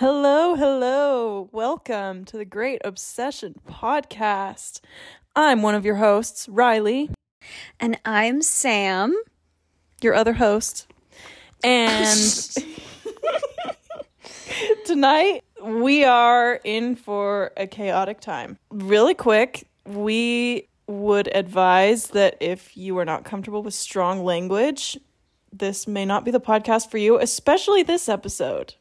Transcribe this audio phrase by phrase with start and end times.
[0.00, 1.50] Hello, hello.
[1.52, 4.80] Welcome to the Great Obsession Podcast.
[5.36, 7.10] I'm one of your hosts, Riley,
[7.78, 9.14] And I'm Sam.
[10.00, 10.86] your other host.
[11.62, 12.18] And
[14.86, 18.56] tonight we are in for a chaotic time.
[18.70, 24.96] Really quick, we would advise that if you are not comfortable with strong language,
[25.52, 28.76] this may not be the podcast for you, especially this episode.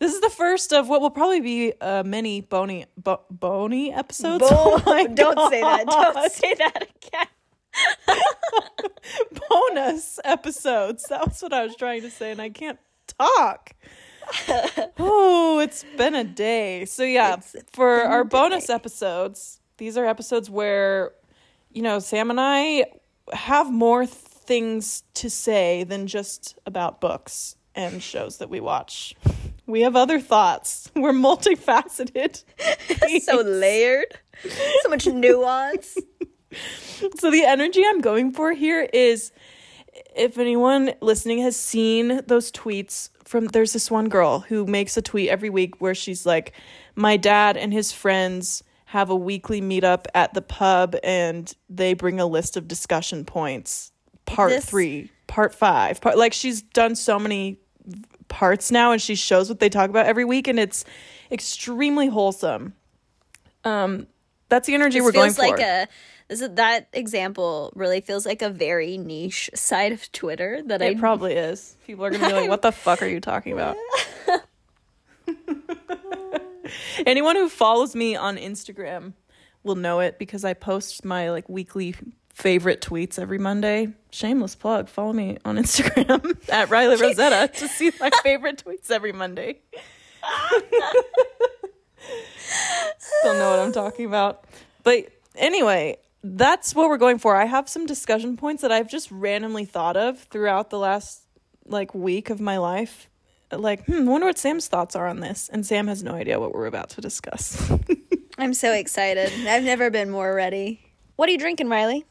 [0.00, 4.42] This is the first of what will probably be uh, many bony bo- bony episodes.
[4.50, 4.78] Oh
[5.14, 5.86] Don't say that.
[5.86, 8.18] Don't say that again.
[9.50, 11.04] bonus episodes.
[11.08, 12.78] That was what I was trying to say, and I can't
[13.18, 13.72] talk.
[14.98, 16.84] oh, it's been a day.
[16.86, 18.74] So yeah, It's for our bonus day.
[18.74, 21.12] episodes, these are episodes where
[21.72, 22.86] you know Sam and I
[23.32, 29.14] have more things to say than just about books and shows that we watch.
[29.70, 30.90] We have other thoughts.
[30.96, 32.42] We're multifaceted.
[33.22, 34.18] so layered.
[34.82, 35.96] So much nuance.
[37.20, 39.30] So the energy I'm going for here is
[40.16, 45.02] if anyone listening has seen those tweets from there's this one girl who makes a
[45.02, 46.52] tweet every week where she's like
[46.96, 52.18] my dad and his friends have a weekly meetup at the pub and they bring
[52.18, 53.92] a list of discussion points
[54.26, 57.60] part This- 3 part 5 part like she's done so many
[58.30, 60.84] parts now and she shows what they talk about every week and it's
[61.30, 62.72] extremely wholesome
[63.64, 64.06] um
[64.48, 65.88] that's the energy This we're going feels like for a
[66.30, 70.90] this is, that example really feels like a very niche side of Twitter that I
[70.90, 71.74] It probably is.
[71.84, 73.76] People are gonna be like, "What the fuck are you talking about?"
[77.04, 79.14] Anyone who follows me on Instagram
[79.64, 81.96] will know it because I post my like weekly
[82.40, 83.92] favorite tweets every Monday.
[84.10, 84.88] Shameless plug.
[84.88, 89.60] Follow me on Instagram at Riley Rosetta to see my favorite tweets every Monday.
[92.98, 94.44] Still know what I'm talking about.
[94.82, 97.36] But anyway, that's what we're going for.
[97.36, 101.22] I have some discussion points that I've just randomly thought of throughout the last
[101.66, 103.10] like week of my life.
[103.52, 105.50] Like, hmm, I wonder what Sam's thoughts are on this.
[105.52, 107.70] And Sam has no idea what we're about to discuss.
[108.38, 109.30] I'm so excited.
[109.46, 110.80] I've never been more ready.
[111.16, 112.06] What are you drinking, Riley?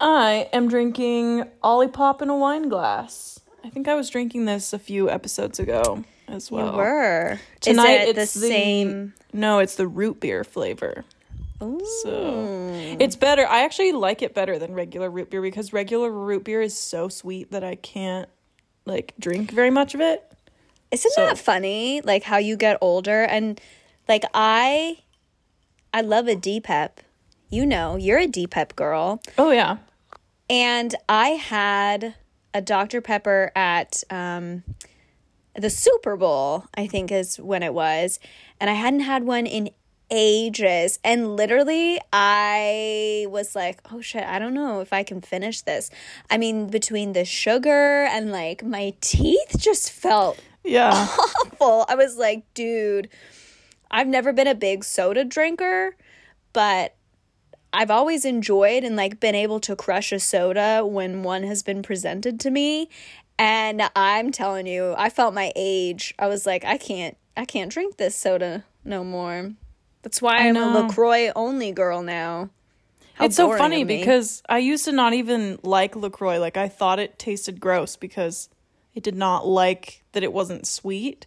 [0.00, 3.40] I am drinking Olipop in a wine glass.
[3.64, 6.70] I think I was drinking this a few episodes ago as well.
[6.72, 7.40] you were.
[7.60, 9.14] Tonight it it's the, the- same?
[9.32, 11.04] No, it's the root beer flavor.
[11.60, 11.80] Ooh.
[12.04, 12.70] So
[13.00, 13.44] it's better.
[13.46, 17.08] I actually like it better than regular root beer because regular root beer is so
[17.08, 18.28] sweet that I can't
[18.86, 20.24] like drink very much of it.
[20.92, 22.00] Isn't So- that funny?
[22.02, 23.60] Like how you get older and
[24.08, 24.98] like I
[25.92, 26.90] I love a Depep.
[27.50, 29.22] You know, you're a Depep girl.
[29.36, 29.78] Oh yeah.
[30.50, 32.14] And I had
[32.54, 33.00] a Dr.
[33.00, 34.64] Pepper at um
[35.54, 38.20] the Super Bowl, I think is when it was.
[38.60, 39.70] And I hadn't had one in
[40.10, 40.98] ages.
[41.04, 45.90] And literally, I was like, oh shit, I don't know if I can finish this.
[46.30, 50.92] I mean, between the sugar and like my teeth just felt Yeah.
[51.18, 51.84] awful.
[51.88, 53.08] I was like, dude,
[53.90, 55.96] I've never been a big soda drinker,
[56.52, 56.94] but
[57.72, 61.82] I've always enjoyed and like been able to crush a soda when one has been
[61.82, 62.88] presented to me.
[63.38, 66.14] And I'm telling you, I felt my age.
[66.18, 69.52] I was like, I can't I can't drink this soda no more.
[70.02, 72.50] That's why I'm a LaCroix only girl now.
[73.14, 76.38] How it's so funny because I used to not even like LaCroix.
[76.38, 78.48] Like I thought it tasted gross because
[78.96, 81.26] I did not like that it wasn't sweet.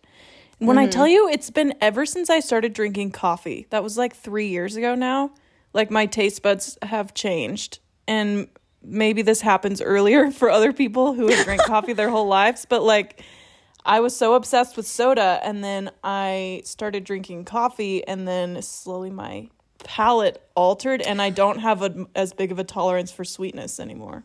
[0.58, 0.92] When I mm-hmm.
[0.92, 3.68] tell you it's been ever since I started drinking coffee.
[3.70, 5.32] That was like 3 years ago now.
[5.74, 8.48] Like my taste buds have changed and
[8.84, 12.84] maybe this happens earlier for other people who have drank coffee their whole lives, but
[12.84, 13.24] like
[13.86, 19.10] I was so obsessed with soda and then I started drinking coffee and then slowly
[19.10, 19.50] my
[19.84, 24.24] palate altered and I don't have a, as big of a tolerance for sweetness anymore.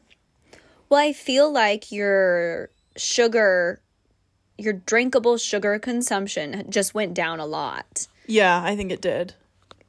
[0.88, 3.80] Well, I feel like your sugar,
[4.58, 8.06] your drinkable sugar consumption just went down a lot.
[8.26, 9.34] Yeah, I think it did.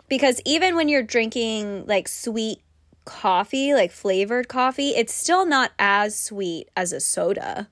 [0.09, 2.61] Because even when you're drinking like sweet
[3.05, 7.69] coffee, like flavored coffee, it's still not as sweet as a soda.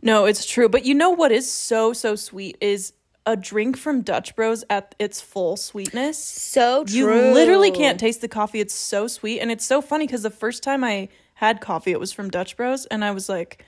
[0.00, 0.68] No, it's true.
[0.68, 2.92] But you know what is so so sweet is
[3.26, 6.22] a drink from Dutch Bros at its full sweetness.
[6.22, 6.96] So true.
[6.96, 8.60] You literally can't taste the coffee.
[8.60, 12.00] It's so sweet and it's so funny cuz the first time I had coffee it
[12.00, 13.64] was from Dutch Bros and I was like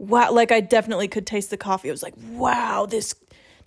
[0.00, 1.90] wow, like I definitely could taste the coffee.
[1.90, 3.14] I was like, "Wow, this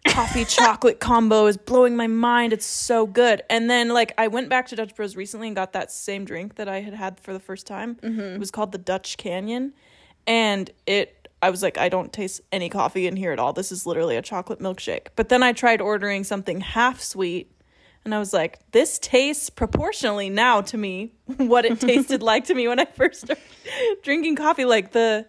[0.08, 2.54] coffee chocolate combo is blowing my mind.
[2.54, 5.74] It's so good." And then like I went back to Dutch Bros recently and got
[5.74, 7.96] that same drink that I had had for the first time.
[7.96, 8.20] Mm-hmm.
[8.20, 9.74] It was called the Dutch Canyon
[10.28, 13.52] and it I was like, I don't taste any coffee in here at all.
[13.52, 15.08] This is literally a chocolate milkshake.
[15.18, 17.52] But then I tried ordering something half sweet
[18.06, 22.54] and I was like, this tastes proportionally now to me what it tasted like to
[22.54, 23.44] me when I first started
[24.04, 24.64] drinking coffee.
[24.66, 25.26] Like the,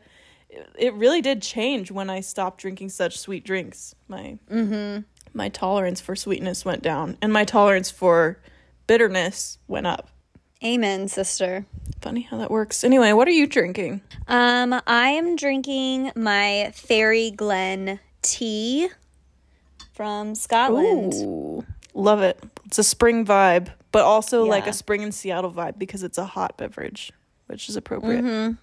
[0.78, 3.94] it really did change when I stopped drinking such sweet drinks.
[4.08, 5.02] My Mm-hmm.
[5.32, 8.38] my tolerance for sweetness went down, and my tolerance for
[8.86, 10.08] bitterness went up.
[10.64, 11.66] Amen, sister.
[12.00, 12.84] Funny how that works.
[12.84, 14.00] Anyway, what are you drinking?
[14.28, 18.88] Um, I am drinking my Fairy Glen tea
[19.92, 21.12] from Scotland.
[21.14, 21.64] Ooh,
[21.94, 22.42] love it.
[22.66, 26.24] It's a spring vibe, but also like a spring in Seattle vibe because it's a
[26.24, 27.12] hot beverage,
[27.46, 28.24] which is appropriate.
[28.24, 28.54] Mm-hmm.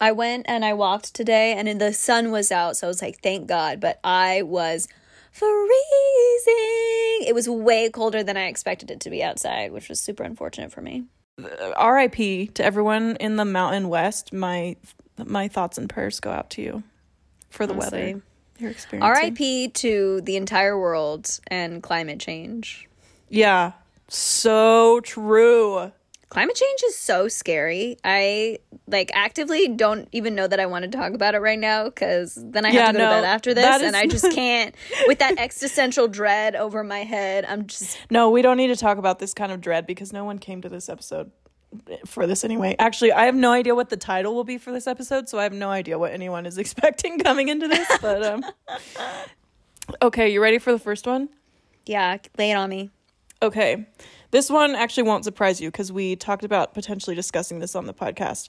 [0.00, 3.22] I went and I walked today, and the sun was out, so I was like,
[3.22, 4.88] "Thank God!" But I was
[5.32, 5.48] freezing.
[7.26, 10.72] It was way colder than I expected it to be outside, which was super unfortunate
[10.72, 11.04] for me.
[11.42, 12.48] Uh, R.I.P.
[12.48, 14.32] to everyone in the Mountain West.
[14.32, 14.76] My
[15.18, 16.82] my thoughts and prayers go out to you
[17.50, 17.98] for the Honestly.
[18.14, 18.22] weather
[18.58, 19.02] you're experiencing.
[19.02, 19.68] R.I.P.
[19.68, 22.88] to the entire world and climate change.
[23.28, 23.72] Yeah,
[24.08, 25.92] so true.
[26.28, 27.96] Climate change is so scary.
[28.02, 28.58] I
[28.88, 32.34] like actively don't even know that I want to talk about it right now because
[32.36, 34.30] then I have Yeah, to go no, to bed after this, is- and I just
[34.32, 34.74] can't.
[35.06, 38.98] with that existential dread over my head, I'm just No, we don't need to talk
[38.98, 41.30] about this kind of dread because no one came to this episode
[42.06, 42.74] for this anyway.
[42.78, 45.44] Actually, I have no idea what the title will be for this episode, so I
[45.44, 47.86] have no idea what anyone is expecting coming into this.
[48.02, 48.44] But um,
[50.02, 51.28] okay, you ready for the first one?
[51.86, 52.90] yeah, lay it on me.
[53.42, 53.86] Okay,
[54.30, 57.94] this one actually won't surprise you because we talked about potentially discussing this on the
[57.94, 58.48] podcast.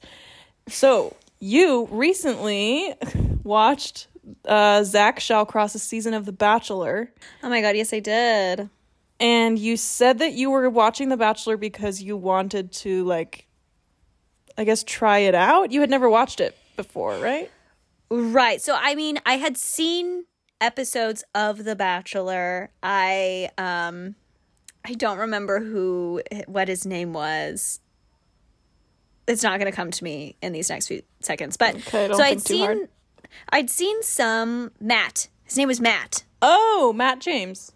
[0.68, 2.94] So you recently
[3.44, 4.08] watched
[4.46, 7.12] uh, Zach Shallcross's season of The Bachelor.
[7.44, 8.70] Oh my god, yes, I did.
[9.20, 13.48] And you said that you were watching The Bachelor because you wanted to, like,
[14.58, 15.72] I guess, try it out.
[15.72, 17.50] You had never watched it before, right?
[18.10, 18.62] Right.
[18.62, 20.26] So I mean, I had seen
[20.62, 22.72] episodes of The Bachelor.
[22.82, 24.16] I um
[24.88, 27.82] I don't remember who what his name was.
[29.28, 31.58] It's not going to come to me in these next few seconds.
[31.58, 32.90] But Okay, so I'd seen hard.
[33.50, 35.28] I'd seen some Matt.
[35.44, 36.24] His name was Matt.
[36.42, 37.74] Oh, Matt James.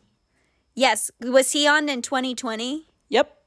[0.74, 2.88] Yes, was he on in 2020?
[3.10, 3.38] Yep.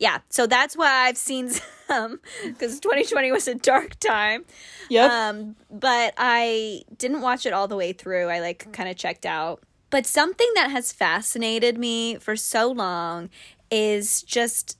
[0.00, 0.18] Yeah.
[0.28, 1.50] So that's why I've seen
[1.86, 2.18] some
[2.58, 4.44] cuz 2020 was a dark time.
[4.90, 5.10] Yep.
[5.10, 8.26] Um, but I didn't watch it all the way through.
[8.26, 9.62] I like kind of checked out.
[9.94, 13.30] But something that has fascinated me for so long
[13.70, 14.76] is just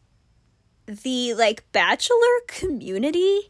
[0.87, 2.17] the like bachelor
[2.49, 3.49] community.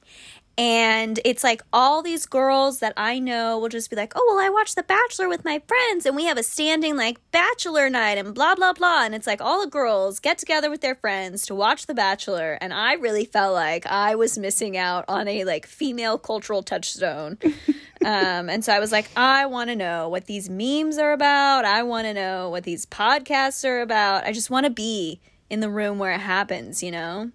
[0.56, 4.44] And it's like all these girls that I know will just be like, oh, well,
[4.44, 8.18] I watched The Bachelor with my friends and we have a standing like bachelor night
[8.18, 9.04] and blah, blah, blah.
[9.04, 12.56] And it's like all the girls get together with their friends to watch The Bachelor.
[12.60, 17.38] And I really felt like I was missing out on a like female cultural touchstone.
[18.04, 21.64] um, and so I was like, I want to know what these memes are about.
[21.64, 24.24] I want to know what these podcasts are about.
[24.24, 25.20] I just want to be
[25.50, 27.32] in the room where it happens, you know?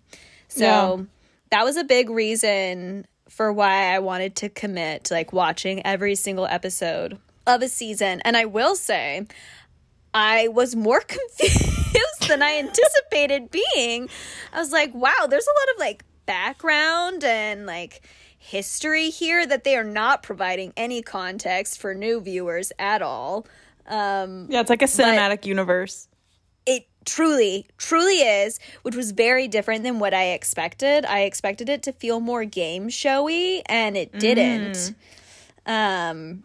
[0.47, 1.03] So Yeah.
[1.51, 6.45] That was a big reason for why I wanted to commit like watching every single
[6.45, 8.21] episode of a season.
[8.25, 9.25] And I will say,
[10.13, 14.09] I was more confused than I anticipated being.
[14.53, 18.07] I was like, wow, there's a lot of like background and like
[18.37, 23.45] history here that they are not providing any context for new viewers at all.
[23.87, 26.07] Um, yeah, it's like a cinematic universe.
[26.65, 31.05] it truly truly is which was very different than what i expected.
[31.05, 34.93] I expected it to feel more game showy and it didn't.
[35.65, 36.43] Um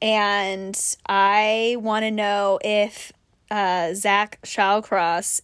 [0.00, 3.12] and i want to know if
[3.50, 5.40] uh zach Shallcross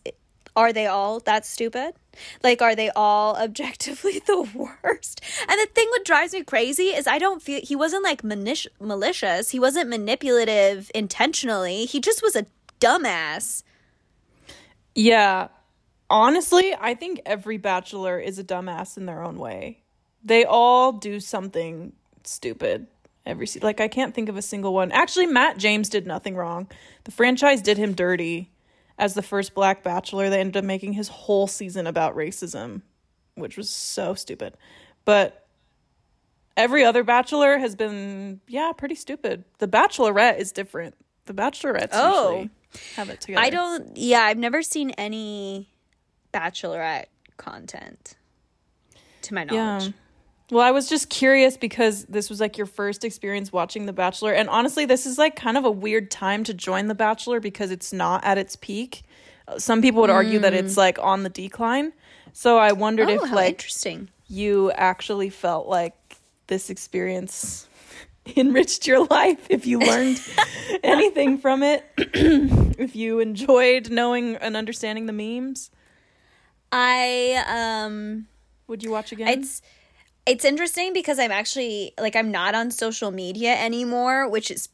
[0.55, 1.95] are they all that stupid?
[2.43, 5.21] Like are they all objectively the worst?
[5.49, 8.67] And the thing what drives me crazy is i don't feel he wasn't like manish-
[8.81, 9.51] malicious.
[9.51, 11.85] He wasn't manipulative intentionally.
[11.85, 12.47] He just was a
[12.81, 13.63] dumbass
[14.95, 15.49] Yeah.
[16.11, 19.83] Honestly, I think every bachelor is a dumbass in their own way.
[20.23, 21.93] They all do something
[22.25, 22.87] stupid
[23.25, 24.93] every se- like I can't think of a single one.
[24.93, 26.69] Actually, Matt James did nothing wrong.
[27.05, 28.51] The franchise did him dirty
[28.99, 30.29] as the first black bachelor.
[30.29, 32.83] They ended up making his whole season about racism,
[33.35, 34.55] which was so stupid.
[35.05, 35.47] But
[36.57, 39.45] every other bachelor has been yeah, pretty stupid.
[39.59, 40.95] The bachelorette is different.
[41.27, 42.31] The bachelorettes Oh.
[42.33, 42.51] usually
[42.97, 43.45] have it together.
[43.45, 43.97] I don't.
[43.97, 45.69] Yeah, I've never seen any
[46.33, 48.17] bachelorette content,
[49.23, 49.87] to my knowledge.
[49.87, 49.93] Yeah.
[50.51, 54.35] Well, I was just curious because this was like your first experience watching The Bachelor.
[54.35, 57.71] And honestly, this is like kind of a weird time to join The Bachelor because
[57.71, 59.03] it's not at its peak.
[59.57, 60.79] Some people would argue that it's mm.
[60.79, 61.95] like on the decline.
[62.35, 64.11] So I wondered Oh, if like interesting!
[64.29, 65.95] you actually felt like
[66.49, 67.67] this experience
[68.37, 70.21] enriched your life, if you learned
[70.83, 75.71] anything from it, if you enjoyed knowing and understanding the memes.
[76.71, 78.27] I um
[78.67, 79.29] Would you watch again?
[79.29, 79.61] it's
[80.25, 84.69] it's interesting because I'm actually like I'm not on social media anymore, which is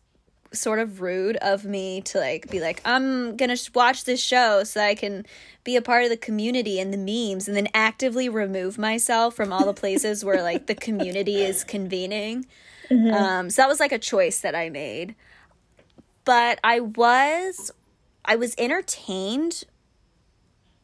[0.52, 4.64] sort of rude of me to like be like I'm going to watch this show
[4.64, 5.26] so I can
[5.62, 9.52] be a part of the community and the memes and then actively remove myself from
[9.52, 12.46] all the places where like the community is convening.
[12.90, 15.14] Um so that was like a choice that I made.
[16.24, 17.70] But I was
[18.24, 19.64] I was entertained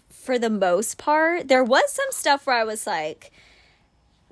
[0.09, 1.49] for the most part.
[1.49, 3.31] There was some stuff where I was like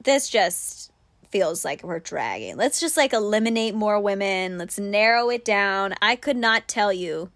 [0.03, 0.91] this just
[1.31, 2.57] feels like we're dragging.
[2.57, 4.59] Let's just like eliminate more women.
[4.59, 5.95] Let's narrow it down.
[6.03, 7.31] I could not tell you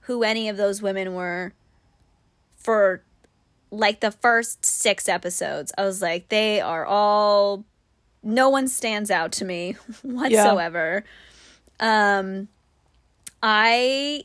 [0.00, 1.54] who any of those women were
[2.56, 3.02] for
[3.70, 5.72] like the first 6 episodes.
[5.78, 7.64] I was like they are all
[8.22, 11.04] no one stands out to me whatsoever.
[11.80, 12.48] Um
[13.42, 14.24] I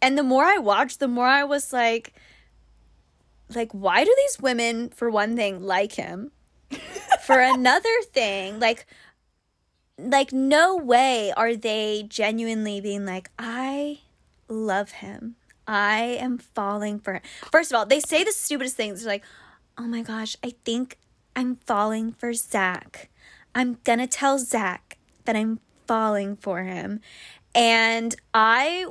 [0.00, 2.14] and the more I watched, the more I was like
[3.54, 6.30] like why do these women for one thing like him?
[7.26, 8.86] for another thing, like
[9.98, 14.00] like no way are they genuinely being like I
[14.48, 15.36] love him.
[15.66, 17.22] I am falling for him.
[17.50, 19.02] First of all, they say the stupidest things.
[19.02, 19.24] They're like,
[19.78, 20.98] "Oh my gosh, I think
[21.36, 23.08] I'm falling for Zach.
[23.54, 27.00] I'm gonna tell Zach that I'm falling for him."
[27.54, 28.86] And I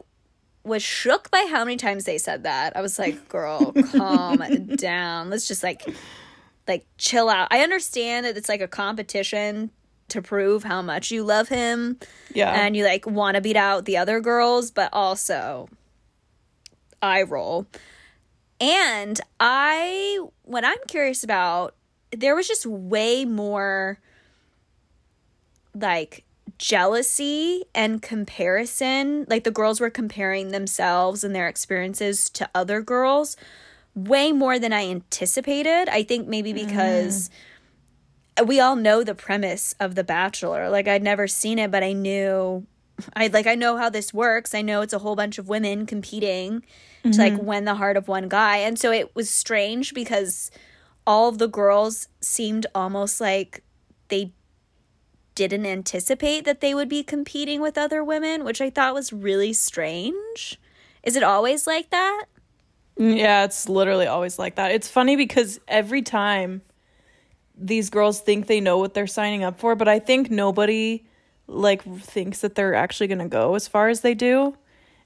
[0.64, 2.76] was shook by how many times they said that.
[2.76, 4.38] I was like, "Girl, calm
[4.76, 5.30] down.
[5.30, 5.84] Let's just like
[6.68, 9.72] like chill out." I understand that it's like a competition
[10.12, 11.98] to prove how much you love him
[12.34, 12.52] yeah.
[12.52, 15.70] and you like want to beat out the other girls, but also
[17.02, 17.66] eye roll.
[18.60, 21.76] And I, what I'm curious about,
[22.12, 24.00] there was just way more
[25.74, 26.24] like
[26.58, 29.26] jealousy and comparison.
[29.30, 33.36] Like the girls were comparing themselves and their experiences to other girls
[33.96, 35.90] way more than I anticipated.
[35.90, 36.66] I think maybe mm.
[36.66, 37.30] because
[38.46, 40.70] we all know the premise of The Bachelor.
[40.70, 42.66] Like I'd never seen it, but I knew
[43.16, 44.54] I like I know how this works.
[44.54, 46.64] I know it's a whole bunch of women competing
[47.04, 47.46] to like mm-hmm.
[47.46, 48.58] win the heart of one guy.
[48.58, 50.52] And so it was strange because
[51.08, 53.64] all of the girls seemed almost like
[54.10, 54.34] they
[55.36, 59.54] didn't anticipate that they would be competing with other women, which I thought was really
[59.54, 60.60] strange.
[61.04, 62.26] Is it always like that?
[63.00, 64.72] Mm, yeah, it's literally always like that.
[64.72, 66.62] It's funny because every time
[67.56, 71.06] these girls think they know what they're signing up for, but I think nobody
[71.48, 74.56] like thinks that they're actually going to go as far as they do.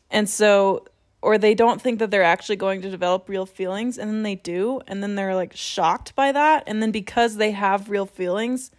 [0.10, 0.86] And so
[1.26, 4.36] or they don't think that they're actually going to develop real feelings and then they
[4.36, 8.70] do and then they're like shocked by that and then because they have real feelings,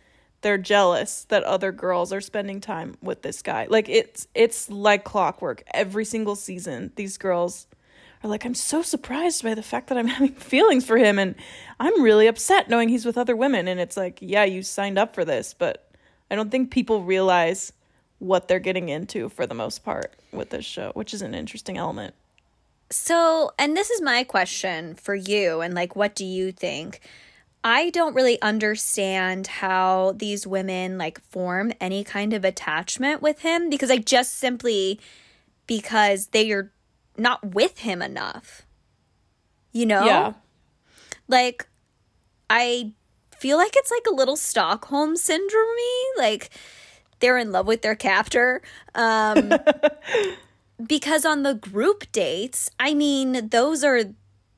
[0.47, 3.67] they're jealous that other girls are spending time with this guy.
[3.69, 5.65] Like it's it's like clockwork.
[5.75, 7.67] Every single season, these girls
[8.23, 11.35] are like, I'm so surprised by the fact that I'm having feelings for him and
[11.81, 13.67] I'm really upset knowing he's with other women.
[13.67, 15.91] And it's like, yeah, you signed up for this, but
[16.31, 17.73] I don't think people realize
[18.21, 21.77] what they're getting into for the most part with this show, which is an interesting
[21.77, 22.15] element.
[22.89, 27.01] So, and this is my question for you, and like, what do you think?
[27.67, 33.69] I don't really understand how these women like form any kind of attachment with him
[33.69, 35.01] because I just simply
[35.67, 36.71] because they are
[37.19, 38.65] not with him enough.
[39.73, 40.05] You know?
[40.05, 40.35] Yeah.
[41.27, 41.67] Like
[42.49, 42.93] I
[43.37, 45.67] feel like it's like a little Stockholm syndrome
[46.17, 46.51] like
[47.19, 48.63] they're in love with their captor.
[48.95, 49.53] Um
[50.87, 54.15] because on the group dates, I mean, those are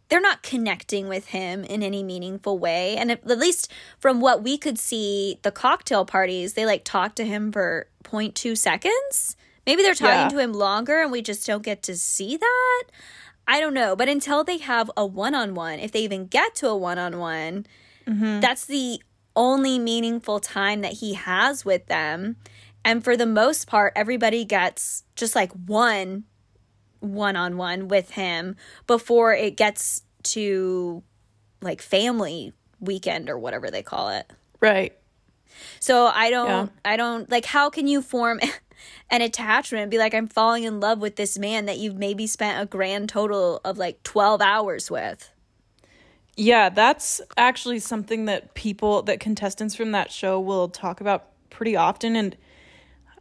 [0.09, 2.97] they're not connecting with him in any meaningful way.
[2.97, 7.25] And at least from what we could see, the cocktail parties, they like talk to
[7.27, 9.37] him for 0.2 seconds.
[9.67, 10.29] Maybe they're talking Yeah.
[10.31, 12.85] to him longer and we just don't get to see that.
[13.47, 13.95] I don't know.
[13.97, 16.99] But until they have a one on one, if they even get to a one
[16.99, 17.67] on one,
[18.07, 19.03] that's the
[19.37, 22.37] only meaningful time that he has with them.
[22.85, 26.25] And for the most part, everybody gets just like one
[27.00, 31.02] one on one with him before it gets to
[31.61, 34.31] like family weekend or whatever they call it.
[34.61, 34.97] Right.
[35.81, 36.67] So I don't, Yeah.
[36.85, 38.40] I don't like, how can you form
[39.11, 42.26] an attachment and be like, I'm falling in love with this man that you've maybe
[42.26, 45.31] spent a grand total of like 12 hours with?
[46.37, 51.75] Yeah, that's actually something that people that contestants from that show will talk about pretty
[51.75, 52.37] often and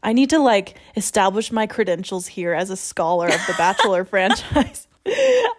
[0.04, 4.88] I need to like establish my credentials here as a scholar of the Bachelor franchise.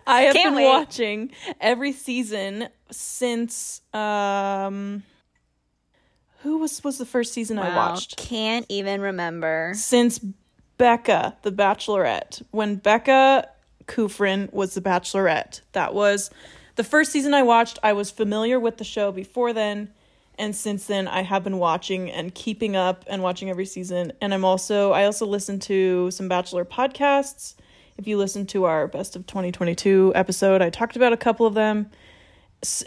[0.06, 0.66] I have Can't been wait.
[0.66, 1.30] watching
[1.60, 5.02] every season since um
[6.42, 8.16] who was was the first season I watched?
[8.16, 9.72] Can't even remember.
[9.74, 10.20] Since
[10.76, 13.48] Becca, the Bachelorette, when Becca
[13.86, 16.30] Kufrin was the Bachelorette, that was
[16.76, 17.78] the first season I watched.
[17.82, 19.90] I was familiar with the show before then,
[20.38, 24.12] and since then I have been watching and keeping up and watching every season.
[24.20, 27.54] And I'm also I also listen to some Bachelor podcasts.
[27.96, 31.54] If you listen to our Best of 2022 episode, I talked about a couple of
[31.54, 31.90] them.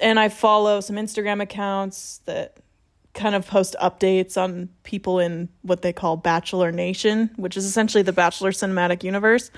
[0.02, 2.58] And I follow some Instagram accounts that
[3.14, 8.04] kind of post updates on people in what they call Bachelor Nation, which is essentially
[8.04, 9.52] the Bachelor cinematic universe.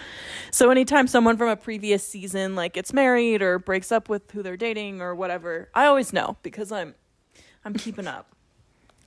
[0.52, 4.42] So anytime someone from a previous season like gets married or breaks up with who
[4.42, 6.96] they're dating or whatever, I always know because I'm
[7.66, 8.28] I'm keeping up.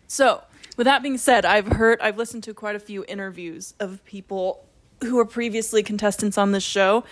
[0.07, 0.43] So,
[0.77, 4.65] with that being said, I've heard I've listened to quite a few interviews of people
[5.03, 7.05] who were previously contestants on this show,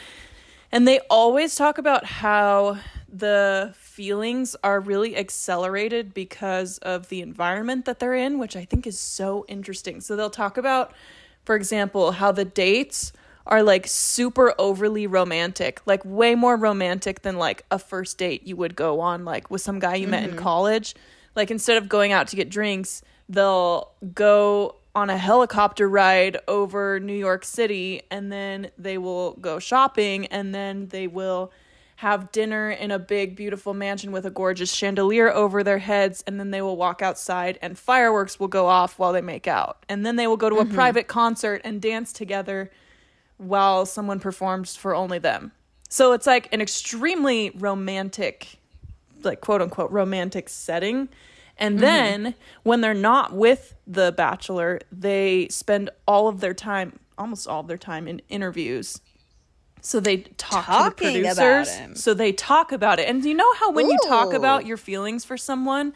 [0.70, 7.84] and they always talk about how the feelings are really accelerated because of the environment
[7.84, 10.00] that they're in, which I think is so interesting.
[10.00, 10.92] So they'll talk about,
[11.44, 13.12] for example, how the dates
[13.46, 18.56] are like super overly romantic, like way more romantic than like a first date you
[18.56, 20.38] would go on like with some guy you met in mm-hmm.
[20.40, 20.94] college.
[21.34, 27.00] Like instead of going out to get drinks, they'll go on a helicopter ride over
[27.00, 31.50] New York City and then they will go shopping and then they will
[31.96, 36.38] have dinner in a big beautiful mansion with a gorgeous chandelier over their heads and
[36.38, 39.84] then they will walk outside and fireworks will go off while they make out.
[39.88, 40.74] And then they will go to a mm-hmm.
[40.74, 42.70] private concert and dance together
[43.36, 45.52] while someone performs for only them.
[45.88, 48.58] So it's like an extremely romantic
[49.24, 51.08] like quote unquote romantic setting.
[51.56, 57.46] And then when they're not with the bachelor, they spend all of their time, almost
[57.46, 59.00] all of their time in interviews.
[59.80, 62.00] So they talk Talking to the producers.
[62.02, 63.08] So they talk about it.
[63.08, 65.92] And you know how when you talk about your feelings for someone,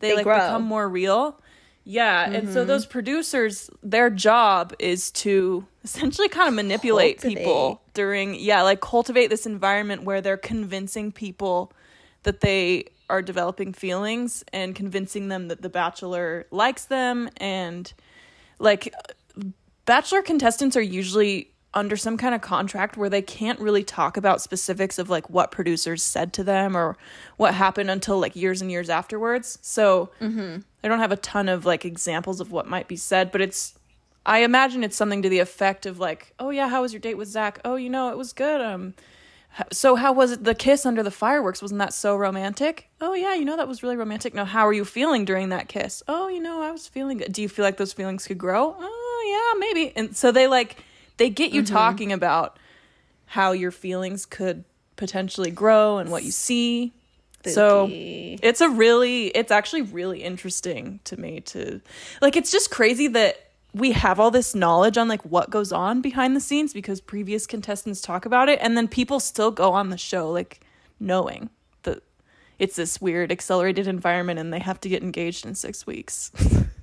[0.00, 0.38] they, They like grow.
[0.38, 1.40] become more real?
[1.84, 2.24] Yeah.
[2.24, 2.52] And Mm-hmm.
[2.52, 8.80] so those producers, their job is to essentially kind of manipulate people during, yeah, like
[8.80, 11.72] cultivate this environment where they're convincing people
[12.26, 17.30] that they are developing feelings and convincing them that the bachelor likes them.
[17.36, 17.92] And
[18.58, 18.92] like
[19.84, 24.40] bachelor contestants are usually under some kind of contract where they can't really talk about
[24.40, 26.96] specifics of like what producers said to them or
[27.36, 29.58] what happened until like years and years afterwards.
[29.62, 30.10] So
[30.82, 33.74] i don't have a ton of like examples of what might be said but it's
[34.24, 37.16] i imagine it's something to the effect of like oh yeah how was your date
[37.18, 37.60] with zach?
[37.64, 38.94] Oh you know it was good um
[39.72, 42.88] so how was it the kiss under the fireworks wasn't that so romantic?
[43.00, 44.34] Oh yeah you know that was really romantic.
[44.34, 46.02] Now how are you feeling during that kiss?
[46.08, 47.32] Oh you know i was feeling good.
[47.32, 48.76] Do you feel like those feelings could grow?
[48.78, 49.92] Oh yeah maybe.
[49.96, 50.76] And so they like
[51.16, 51.74] they get you mm-hmm.
[51.74, 52.58] talking about
[53.26, 54.64] how your feelings could
[54.96, 56.92] potentially grow and what you see.
[57.46, 61.80] so it's a really it's actually really interesting to me to
[62.20, 63.36] like it's just crazy that
[63.76, 67.46] we have all this knowledge on like what goes on behind the scenes because previous
[67.46, 70.60] contestants talk about it and then people still go on the show like
[70.98, 71.50] knowing
[71.82, 72.02] that
[72.58, 76.32] it's this weird accelerated environment and they have to get engaged in 6 weeks.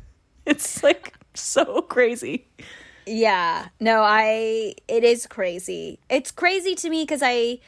[0.45, 2.47] it's like so crazy.
[3.08, 3.69] Yeah.
[3.79, 5.99] No, I it is crazy.
[6.12, 7.60] It's crazy to me cuz I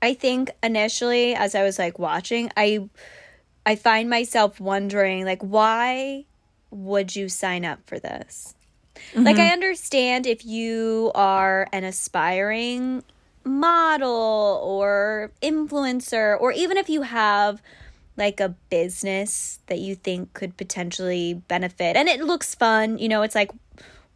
[0.00, 2.88] I think initially as I was like watching, I
[3.66, 6.24] I find myself wondering like why
[6.70, 8.54] would you sign up for this?
[9.12, 9.24] Mm-hmm.
[9.24, 13.04] Like I understand if you are an aspiring
[13.44, 17.62] model or influencer or even if you have
[18.16, 23.22] like a business that you think could potentially benefit and it looks fun, you know,
[23.22, 23.50] it's like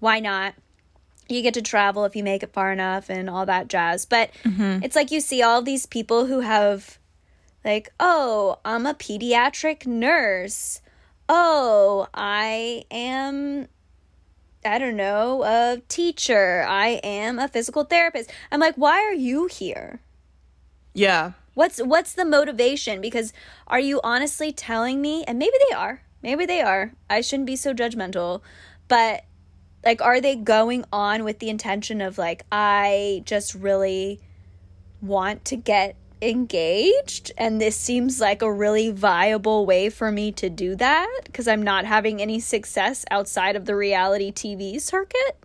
[0.01, 0.55] why not?
[1.29, 4.05] You get to travel if you make it far enough and all that jazz.
[4.05, 4.83] But mm-hmm.
[4.83, 6.99] it's like you see all these people who have
[7.65, 10.81] like, "Oh, I'm a pediatric nurse.
[11.29, 13.69] Oh, I am
[14.65, 16.65] I don't know, a teacher.
[16.69, 20.01] I am a physical therapist." I'm like, "Why are you here?"
[20.95, 21.33] Yeah.
[21.55, 23.01] What's what's the motivation?
[23.01, 23.33] Because
[23.67, 26.03] are you honestly telling me and maybe they are.
[26.23, 26.93] Maybe they are.
[27.11, 28.41] I shouldn't be so judgmental.
[28.89, 29.25] But
[29.85, 34.21] like are they going on with the intention of like I just really
[35.01, 40.49] want to get engaged and this seems like a really viable way for me to
[40.49, 45.37] do that because I'm not having any success outside of the reality TV circuit?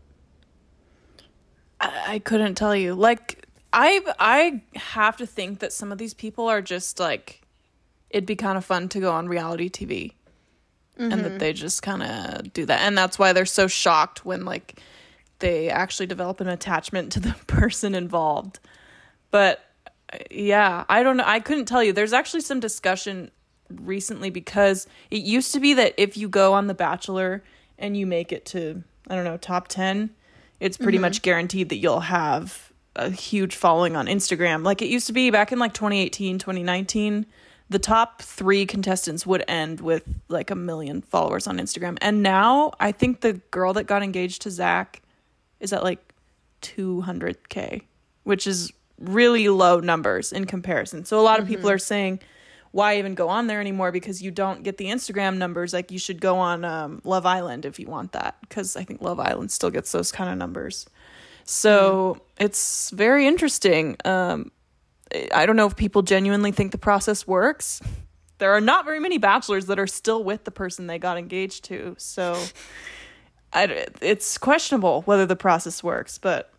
[1.82, 2.94] I, I couldn't tell you.
[2.94, 7.42] Like I I have to think that some of these people are just like
[8.10, 10.14] it'd be kind of fun to go on reality TV.
[11.00, 11.38] And that mm-hmm.
[11.38, 12.82] they just kind of do that.
[12.82, 14.82] And that's why they're so shocked when like
[15.38, 18.60] they actually develop an attachment to the person involved.
[19.30, 19.64] But
[20.32, 21.24] yeah, I don't know.
[21.26, 21.94] I couldn't tell you.
[21.94, 23.32] There's actually some discussion
[23.70, 27.44] recently because it used to be that if you go on The Bachelor
[27.78, 30.10] and you make it to, I don't know, top 10,
[30.60, 31.04] it's pretty mm-hmm.
[31.04, 34.64] much guaranteed that you'll have a huge following on Instagram.
[34.64, 37.26] Like it used to be back in like 2018, 2019,
[37.70, 41.98] the top three contestants would end with like a million followers on Instagram.
[42.02, 45.02] And now I think the girl that got engaged to Zach
[45.60, 46.14] is at like
[46.62, 47.84] 200K,
[48.24, 51.06] which is really low numbers in comparison.
[51.06, 52.20] So a lot of people are saying,
[52.72, 53.92] why even go on there anymore?
[53.92, 55.74] Because you don't get the Instagram numbers.
[55.74, 59.02] Like you should go on um, Love Island if you want that, because I think
[59.02, 60.86] Love Island still gets those kind of numbers.
[61.46, 63.96] So it's very interesting.
[64.04, 64.52] Um,
[65.34, 67.82] I don't know if people genuinely think the process works.
[68.40, 71.64] There are not very many bachelors that are still with the person they got engaged
[71.66, 71.96] to.
[71.98, 72.38] So
[73.54, 76.52] I, it's questionable whether the process works, but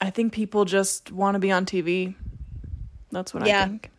[0.00, 2.14] I think people just want to be on TV.
[3.10, 3.62] That's what Yeah.
[3.62, 3.90] I think.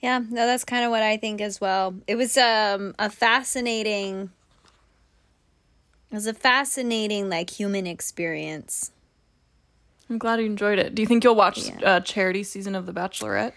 [0.00, 1.94] Yeah, no, that's kind of what I think as well.
[2.06, 4.30] It was um a fascinating
[6.10, 8.90] it was a fascinating like human experience.
[10.10, 10.94] I'm glad you enjoyed it.
[10.94, 11.80] Do you think you'll watch Yeah.
[11.82, 13.52] uh, charity season of The Bachelorette?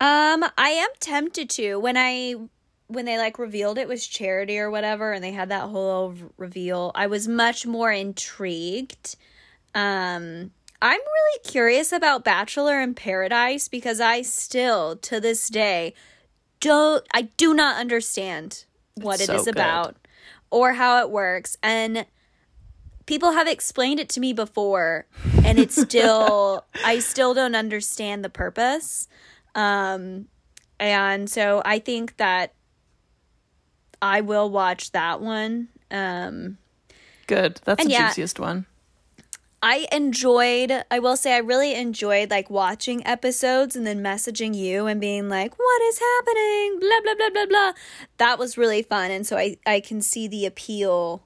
[0.00, 1.76] Um, I am tempted to.
[1.76, 2.34] When I
[2.92, 6.92] when they like revealed it was charity or whatever and they had that whole reveal,
[6.94, 9.16] I was much more intrigued.
[9.74, 10.50] Um,
[10.80, 15.94] I'm really curious about Bachelor in Paradise because I still to this day
[16.60, 19.54] don't I do not understand what It's it so is good.
[19.56, 19.96] about
[20.50, 22.04] or how it works and
[23.06, 25.06] people have explained it to me before
[25.44, 29.08] and it's still I still don't understand the purpose.
[29.54, 30.26] Um
[30.80, 32.54] and so I think that
[34.02, 35.68] I will watch that one.
[35.90, 36.58] Um
[37.26, 37.60] Good.
[37.64, 38.08] That's the yeah.
[38.08, 38.66] juiciest one.
[39.64, 44.86] I enjoyed, I will say, I really enjoyed like watching episodes and then messaging you
[44.86, 46.80] and being like, what is happening?
[46.80, 47.72] Blah, blah, blah, blah, blah.
[48.18, 49.12] That was really fun.
[49.12, 51.22] And so I, I can see the appeal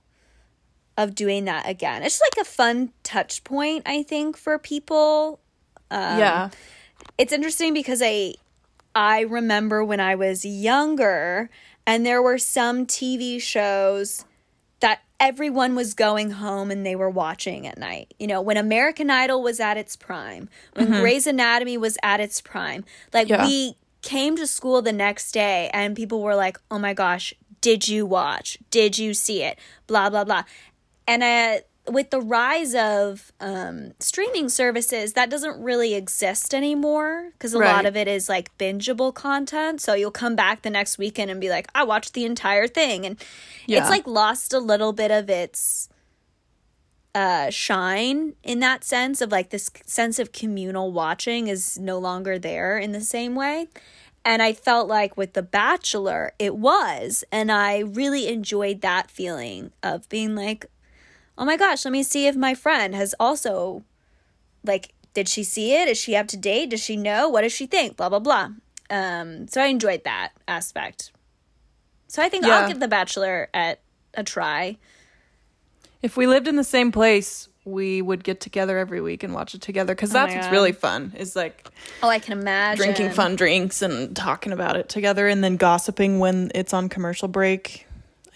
[0.98, 2.02] of doing that again.
[2.02, 5.40] It's just like a fun touch point, I think, for people.
[5.90, 6.50] Um, yeah.
[7.16, 8.34] it's interesting because I
[8.94, 11.48] I remember when I was younger
[11.86, 14.24] and there were some TV shows
[14.80, 18.12] that everyone was going home and they were watching at night.
[18.18, 22.40] You know, when American Idol was at its prime, when Grey's Anatomy was at its
[22.40, 22.84] prime.
[23.14, 23.46] Like Yeah.
[23.46, 27.88] we came to school the next day and people were like, "Oh my gosh, did
[27.88, 28.58] you watch?
[28.70, 30.42] Did you see it?" blah blah blah.
[31.08, 37.52] And uh with the rise of um, streaming services, that doesn't really exist anymore because
[37.54, 39.80] a lot of it is like bingeable content.
[39.80, 43.06] So you'll come back the next weekend and be like, I watched the entire thing.
[43.06, 43.16] And
[43.66, 43.80] Yeah.
[43.80, 45.88] it's like lost a little bit of its
[47.14, 52.38] uh, shine in that sense of like this sense of communal watching is no longer
[52.38, 53.68] there in the same way.
[54.24, 57.22] And I felt like with The Bachelor, it was.
[57.30, 60.66] And I really enjoyed that feeling of being like,
[61.38, 63.84] oh my gosh, let me see if my friend has also,
[64.64, 65.88] like, did she see it?
[65.88, 66.70] Is she up to date?
[66.70, 67.28] Does she know?
[67.28, 67.96] What does she think?
[67.96, 68.48] Blah, blah, blah.
[68.90, 71.12] Um, so I enjoyed that aspect.
[72.08, 72.58] So I think Yeah.
[72.60, 73.80] I'll give The Bachelor at
[74.14, 74.76] a try.
[76.02, 79.54] If we lived in the same place, we would get together every week and watch
[79.54, 81.12] it together because Oh that's what's really fun.
[81.16, 81.68] Is like
[82.02, 82.76] Oh, I can imagine.
[82.76, 87.26] drinking fun drinks and talking about it together, and then gossiping when it's on commercial
[87.26, 87.86] break.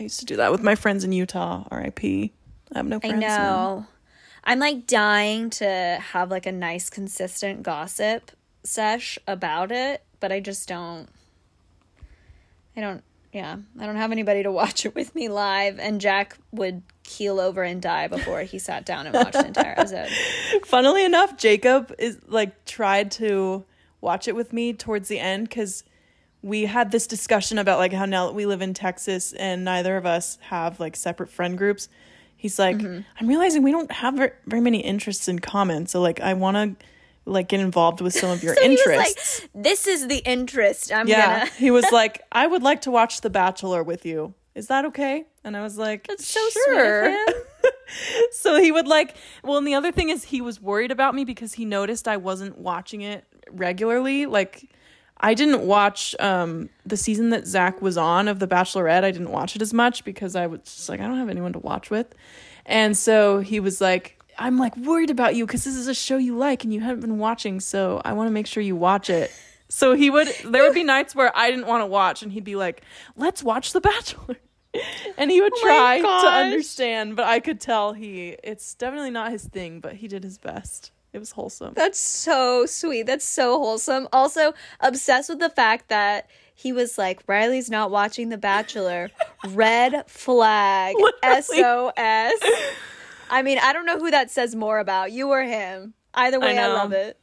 [0.00, 1.64] I used to do that with my friends in Utah.
[1.70, 2.32] R.I.P.
[2.74, 3.20] I have no I friends.
[3.20, 3.36] now.
[3.36, 3.86] know.
[4.44, 8.30] I'm like dying to have like a nice, consistent gossip
[8.62, 11.08] sesh about it, but I just don't.
[12.76, 13.02] I don't.
[13.32, 17.38] Yeah, I don't have anybody to watch it with me live, and Jack would keel
[17.38, 20.08] over and die before he sat down and watched the entire episode.
[20.64, 23.64] Funnily enough, Jacob is like tried to
[24.00, 25.84] watch it with me towards the end because
[26.42, 29.96] we had this discussion about like how now that we live in Texas and neither
[29.96, 31.88] of us have like separate friend groups.
[32.40, 33.00] He's like, Mm-hmm.
[33.20, 36.86] I'm realizing we don't have very many interests in common, so like I want to
[37.26, 39.42] like get involved with some of your So he interests.
[39.42, 42.80] was like, "This is the interest I'm yeah, gonna." he was like, I would like
[42.82, 44.32] to watch The Bachelor with you.
[44.54, 45.26] Is that okay?
[45.44, 47.04] And I was like, That's so sure.
[47.04, 47.72] sweet of him.
[48.32, 51.24] so he would like well and the other thing is he was worried about me
[51.24, 54.70] because he noticed i wasn't watching it regularly like
[55.20, 59.04] i didn't watch um the season that zach was on of the bachelorette.
[59.04, 61.52] I didn't watch it as much because i was just like i don't have anyone
[61.52, 62.14] to watch with.
[62.66, 66.16] And so he was like i'm like worried about you because this is a show
[66.16, 69.10] you like and you haven't been watching so i want to make sure you watch
[69.10, 69.30] it.
[69.68, 72.44] So he would there would be nights where i didn't want to watch and he'd
[72.44, 72.82] be like
[73.16, 74.36] let's watch the bachelor.
[75.18, 79.32] And he would Oh try to understand but i could tell he it's definitely not
[79.32, 81.74] his thing but he did his best It was wholesome.
[81.74, 83.04] That's so sweet.
[83.06, 84.08] That's so wholesome.
[84.12, 89.10] Also, obsessed with the fact that he was like, Riley's not watching The Bachelor.
[89.48, 90.94] Red flag.
[90.98, 91.42] Literally.
[91.42, 92.32] SOS.
[93.30, 95.94] I mean, I don't know who that says more about, you or him.
[96.14, 96.74] Either way, I, know.
[96.74, 97.18] love it.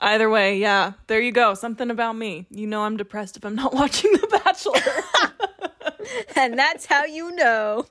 [0.00, 0.92] Either way, yeah.
[1.06, 1.54] There you go.
[1.54, 2.46] Something about me.
[2.50, 4.80] You know I'm depressed if I'm not watching The Bachelor.
[6.36, 7.84] And that's how you know.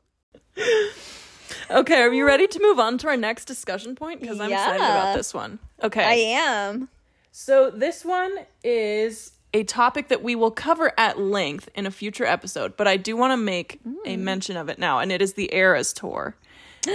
[1.69, 4.21] Okay, are you ready to move on to our next discussion point?
[4.21, 5.59] Because I'm excited about this one.
[5.83, 6.03] Okay.
[6.03, 6.89] I am.
[7.31, 8.31] So this one
[8.63, 12.97] is a topic that we will cover at length in a future episode, but I
[12.97, 14.19] do want to make a mm.
[14.19, 16.35] mention of it now, and it is the Eras tour.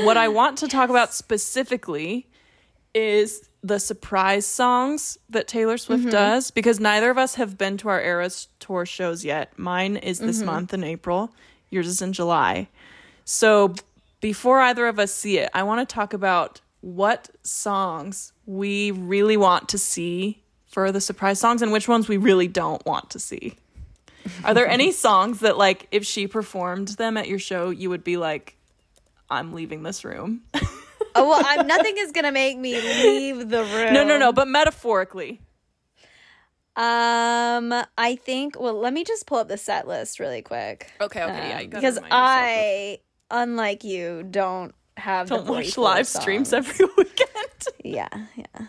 [0.02, 2.26] What I want to talk about specifically
[2.94, 6.10] is the surprise songs that Taylor Swift mm-hmm.
[6.10, 9.56] does because neither of us have been to our Eras tour shows yet.
[9.58, 10.46] Mine is this mm-hmm.
[10.46, 11.32] month in April,
[11.70, 12.68] yours is in July.
[13.24, 13.74] So
[14.22, 19.36] before either of us see it, I want to talk about what songs we really
[19.36, 23.18] want to see for the surprise songs and which ones we really don't want to
[23.18, 23.56] see.
[24.44, 28.04] Are there any songs that like if she performed them at your show, you would
[28.04, 28.56] be like,
[29.28, 30.42] I'm leaving this room?
[31.14, 33.92] Oh, well, I'm, nothing is going to make me leave the room.
[33.92, 35.40] no, no, no, but metaphorically.
[36.74, 40.90] Um, I think, well, let me just pull up the set list really quick.
[41.00, 41.56] Okay, okay, yeah.
[41.56, 42.98] Um, you gotta because remind yourself I,
[43.32, 46.22] unlike you, don't have don't the watch live songs.
[46.22, 47.28] streams every weekend.
[47.84, 48.66] Yeah, yeah.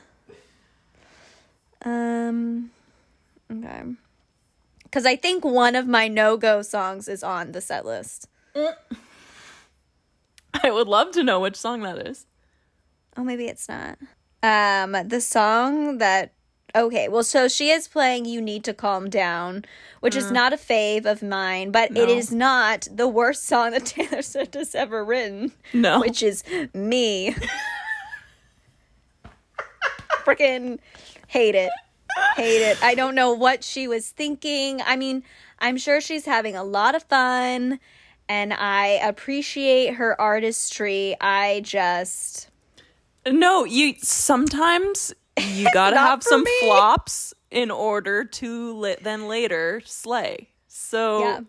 [1.84, 2.72] Um,
[3.52, 3.84] okay.
[4.84, 8.28] Because I think one of my no go songs is on the set list.
[8.56, 8.74] I
[10.72, 12.26] would love to know which song that is.
[13.18, 13.98] Oh, maybe it's not.
[14.42, 16.34] Um, the song that.
[16.76, 19.64] Okay, well, so she is playing You Need to Calm Down,
[20.00, 22.08] which is not a fave of mine, but it Mm.
[22.08, 22.14] No.
[22.18, 25.52] is not the worst song that Taylor Swift has ever written.
[25.72, 26.00] No.
[26.02, 27.36] which is me.
[30.26, 30.80] Freaking
[31.28, 31.70] hate it.
[32.36, 32.84] Hate it.
[32.84, 34.82] I don't know what she was thinking.
[34.86, 35.24] I mean,
[35.60, 37.80] I'm sure she's having a lot of fun
[38.30, 41.16] and I appreciate her artistry.
[41.20, 42.50] I just
[43.28, 46.52] No, you sometimes you gotta have some me.
[46.62, 50.50] flops in order to lit then later slay.
[50.68, 51.40] So Yeah.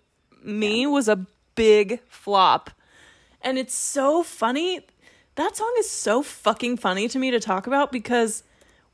[0.42, 2.70] me was a big flop.
[3.40, 4.86] And it's so funny.
[5.36, 8.42] That song is so fucking funny to me to talk about because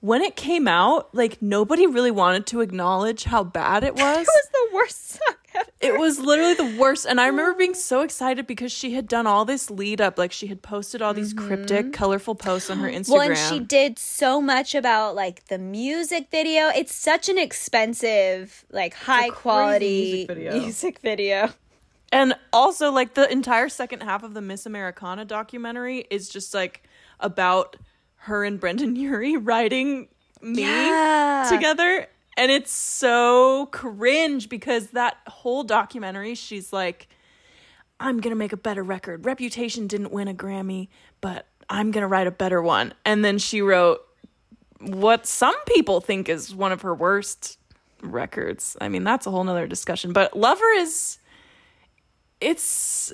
[0.00, 4.16] when it came out, like nobody really wanted to acknowledge how bad it was.
[4.16, 5.66] it was the worst song ever.
[5.80, 7.06] It was literally the worst.
[7.06, 10.18] And I remember being so excited because she had done all this lead up.
[10.18, 13.00] Like she had posted all these cryptic, colorful posts on her Instagram.
[13.00, 13.12] Mm-hmm.
[13.12, 16.68] Well, and she did so much about like the music video.
[16.68, 20.58] It's such an expensive, like high quality music video.
[20.60, 21.50] music video.
[22.12, 26.82] And also, like the entire second half of the Miss Americana documentary is just like
[27.20, 27.76] about
[28.24, 30.08] her and Brendon Urie writing
[30.42, 31.46] me Yeah.
[31.50, 32.06] together.
[32.36, 37.08] And it's so cringe because that whole documentary, she's like,
[37.98, 39.26] I'm going to make a better record.
[39.26, 40.88] Reputation didn't win a Grammy,
[41.20, 42.94] but I'm going to write a better one.
[43.04, 44.00] And then she wrote
[44.80, 47.58] what some people think is one of her worst
[48.02, 48.74] records.
[48.80, 50.14] I mean, that's a whole nother discussion.
[50.14, 51.18] But Lover is
[52.40, 53.12] it's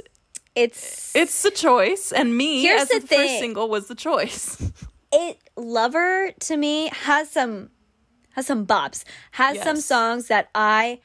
[0.54, 4.70] It's it's the choice and me Here's as the the first single was the choice.
[5.18, 7.70] it lover to me has some
[8.30, 9.02] has some bops
[9.32, 11.00] has some songs that i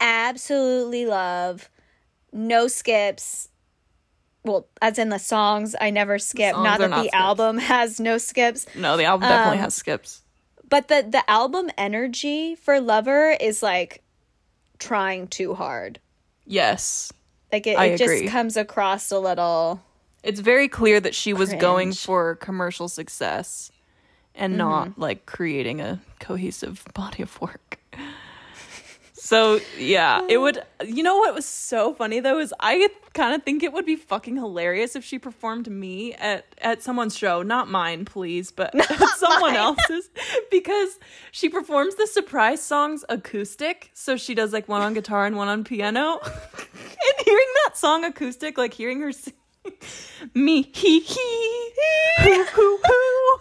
[0.00, 1.68] absolutely love
[2.32, 3.48] no skips
[4.44, 7.14] well as in the songs i never skip not that not the skips.
[7.14, 10.22] album has no skips no, the album definitely Um, has skips.
[10.68, 14.02] but the the album energy for lover is like
[14.78, 16.00] trying too hard
[16.46, 17.10] Yes.
[17.52, 19.80] like it, it just comes across a little
[20.24, 23.70] It's very clear that she was going for commercial success
[24.34, 27.78] and not like creating a cohesive body of work.
[29.12, 30.62] So yeah, it would.
[30.84, 33.96] You know what was so funny though is I kind of think it would be
[33.96, 38.74] fucking hilarious if she performed me at at someone's show, not mine, please, but
[39.16, 40.10] someone else's,
[40.50, 40.98] because
[41.32, 43.90] she performs the surprise songs acoustic.
[43.94, 48.04] So she does like one on guitar and one on piano, and hearing that song
[48.04, 49.32] acoustic, like hearing her sing
[50.34, 51.72] me he he
[52.20, 53.38] hoo hoo hoo.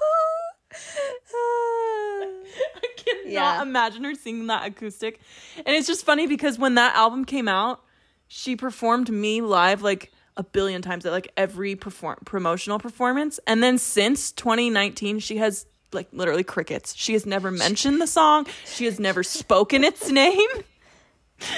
[1.35, 3.61] I cannot Yeah.
[3.61, 5.19] imagine her singing that acoustic.
[5.57, 7.83] And it's just funny because when that album came out,
[8.27, 13.39] she performed me live like a billion times at like every perform promotional performance.
[13.45, 16.95] And then since 2019, she has like literally crickets.
[16.95, 18.47] She has never mentioned the song.
[18.65, 20.39] She has never spoken its name.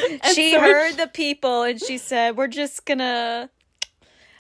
[0.10, 3.50] And she so heard the people and she said we're just gonna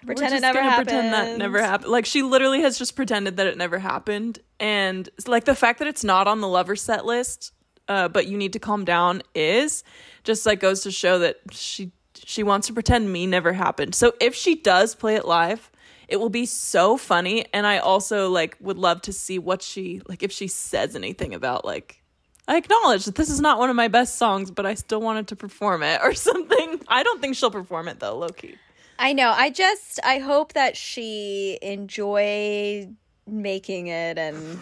[0.05, 1.91] pretend it just never happened Pretend that never happened.
[1.91, 5.87] Like she literally has just pretended that it never happened and like the fact that
[5.87, 7.53] it's not on the lover set list,
[7.87, 9.83] uh, but you need to calm down is
[10.23, 13.93] just like goes to show that she she wants to pretend me never happened.
[13.95, 15.69] So if she does play it live,
[16.07, 20.01] it will be so funny and I also like would love to see what she
[20.07, 22.01] like if she says anything about like
[22.47, 25.29] I acknowledge that this is not one of my best songs, but I still wanted
[25.29, 26.79] to perform it or something.
[26.87, 28.57] I don't think she'll perform it though, Loki.
[28.97, 29.31] I know.
[29.35, 32.95] I just I hope that she enjoyed
[33.27, 34.59] making it and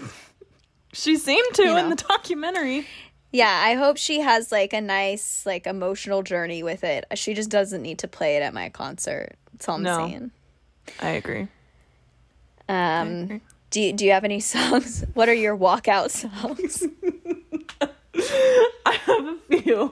[0.93, 2.87] She seemed to You in the documentary.
[3.31, 7.05] yeah, I hope she has like a nice like emotional journey with it.
[7.15, 9.35] She just doesn't need to play it at my concert.
[9.51, 9.97] That's all I'm No.
[10.07, 10.31] saying.
[10.99, 11.47] I agree.
[12.69, 15.03] Um do you, do you have any songs?
[15.13, 16.83] What are your walkout songs?
[18.85, 19.91] I have a few.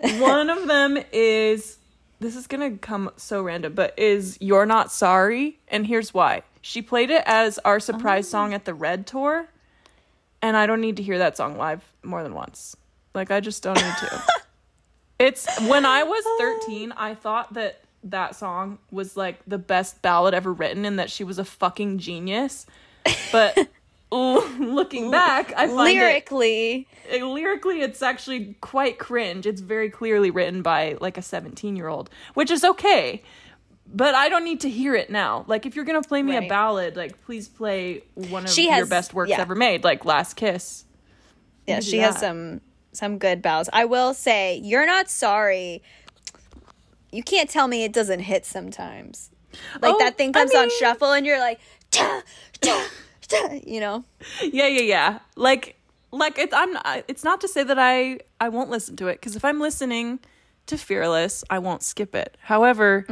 [0.20, 1.78] One of them is
[2.24, 6.42] this is gonna come so random, but is You're Not Sorry, and here's why.
[6.62, 8.30] She played it as our surprise oh.
[8.30, 9.48] song at the Red Tour,
[10.40, 12.76] and I don't need to hear that song live more than once.
[13.14, 14.22] Like I just don't need to.
[15.18, 20.34] it's when I was 13, I thought that that song was like the best ballad
[20.34, 22.66] ever written and that she was a fucking genius.
[23.32, 23.68] But
[24.58, 30.30] looking back, I find it Lyrically, it- lyrically it's actually quite cringe it's very clearly
[30.30, 33.22] written by like a 17 year old which is okay
[33.86, 36.48] but i don't need to hear it now like if you're gonna play me a
[36.48, 39.40] ballad like please play one of She your has- best works yeah.
[39.42, 40.84] ever made like last kiss
[41.66, 42.60] yeah, she has some
[42.92, 43.70] some good ballads.
[43.72, 45.82] I will say, "You're Not Sorry."
[47.10, 49.30] You can't tell me it doesn't hit sometimes.
[49.80, 52.22] Like Oh, that thing I comes on shuffle and you're like, "Ta,
[52.60, 52.86] ta, ta,"
[53.66, 54.04] you know.
[54.42, 55.76] yeah yeah yeah like
[56.12, 59.14] like it's i'm not, it's not to say that i i won't listen to it
[59.14, 60.20] because if i'm listening
[60.66, 63.04] to fearless i won't skip it however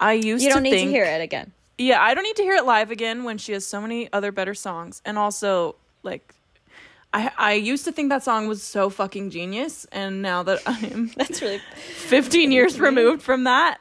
[0.00, 0.48] i used Mm-hmm.
[0.48, 1.52] You don't to need think to hear it again.
[1.80, 4.32] Yeah, I don't need to hear it live again when she has so many other
[4.32, 5.00] better songs.
[5.06, 6.34] And also, like,
[7.14, 11.08] I I used to think that song was so fucking genius, and now that I'm
[11.16, 11.60] That's really
[11.94, 13.78] 15 years removed from that,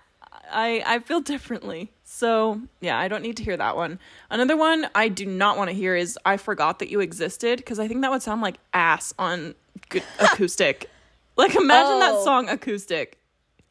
[0.49, 1.91] I I feel differently.
[2.19, 3.97] So yeah, I don't need to hear that one.
[4.29, 7.79] Another one I do not want to hear is "I Forgot That You Existed" because
[7.79, 9.55] I think that would sound like ass on
[9.87, 10.89] good acoustic.
[11.37, 12.23] Like, imagine that Oh.
[12.25, 13.17] song acoustic.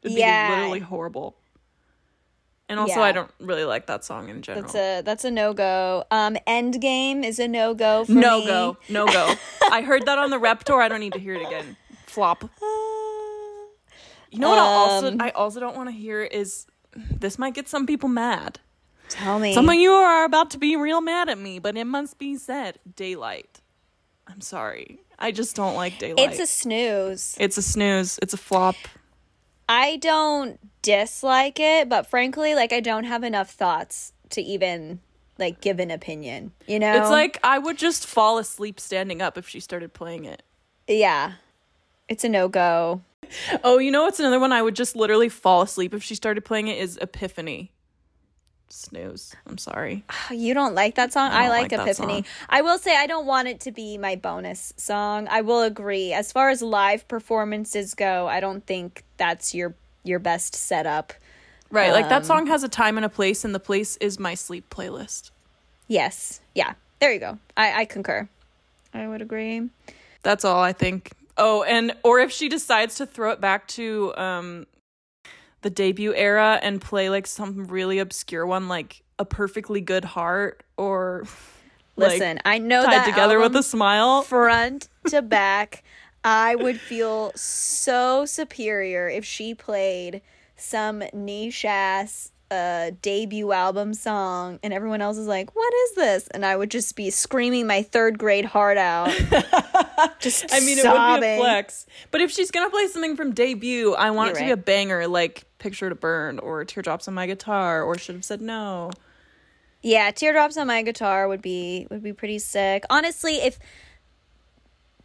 [0.01, 0.47] It'd Yeah.
[0.47, 1.35] be literally horrible.
[2.67, 3.01] And also, Yeah.
[3.03, 4.63] I don't really like that song in general.
[4.63, 6.05] that's a that's a no go.
[6.09, 8.47] Um, Endgame is a no go for no me.
[8.47, 9.35] go, no go.
[9.71, 10.81] I heard that on the rep tour.
[10.81, 11.77] I don't need to hear it again.
[12.07, 12.49] Flop.
[14.31, 14.59] You know what?
[14.59, 18.09] I also Um, I also don't want to hear is this might get some people
[18.09, 18.59] mad.
[19.09, 19.53] Tell me.
[19.53, 22.35] Some of you are about to be real mad at me, but it must be
[22.37, 22.77] said.
[22.95, 23.61] Daylight.
[24.27, 24.99] I'm sorry.
[25.17, 26.29] I just don't like daylight.
[26.31, 27.35] it's a snooze.
[27.39, 28.19] it's a snooze.
[28.21, 28.75] It's a flop.
[29.67, 34.99] I don't dislike it, but frankly, like I don't have enough thoughts to even
[35.37, 36.51] like give an opinion.
[36.67, 40.25] You know, It's like I would just fall asleep standing up if she started playing
[40.25, 40.43] it.
[40.87, 41.33] yeah,
[42.07, 43.01] it's a no go.
[43.63, 46.45] Oh, you know what's another one I would just literally fall asleep if she started
[46.45, 47.71] playing it is Epiphany.
[48.71, 49.35] Snooze.
[49.47, 50.03] I'm sorry.
[50.31, 51.31] You don't like that song?
[51.31, 52.23] I I, like, like Epiphany.
[52.49, 55.27] I will say I don't want it to be my bonus song.
[55.29, 56.13] I will agree.
[56.13, 61.13] As far as live performances go, I don't think that's your your best setup.
[61.71, 64.17] Right, like that Um, song has a time and a place, and the place is
[64.19, 65.31] my sleep playlist.
[65.87, 66.39] Yes.
[66.55, 66.73] Yeah.
[66.99, 67.37] There you go.
[67.57, 68.27] I, I concur.
[68.93, 69.69] I would agree.
[70.23, 71.11] That's all I think.
[71.39, 74.67] Oh, and or if she decides to throw it back to um
[75.61, 80.63] the debut era and play like some really obscure one like a perfectly good heart
[80.77, 81.23] or
[81.95, 84.21] like, Listen, I know tied that together with a smile.
[84.21, 85.83] front to back.
[86.23, 90.21] I would feel so superior if she played
[90.55, 96.27] some niche ass uh, debut album song and everyone else is like, What is this?
[96.29, 99.09] And I would just be screaming my third grade heart out.
[100.19, 101.85] just I mean, it would be a flex.
[102.11, 104.57] But if she's gonna play something from debut, I want You're it to be a
[104.57, 108.91] banger, like "Picture to Burn" or "Teardrops on My Guitar" or "Should Have Said No."
[109.81, 112.83] Yeah, teardrops on my guitar would be would be pretty sick.
[112.89, 113.59] Honestly, if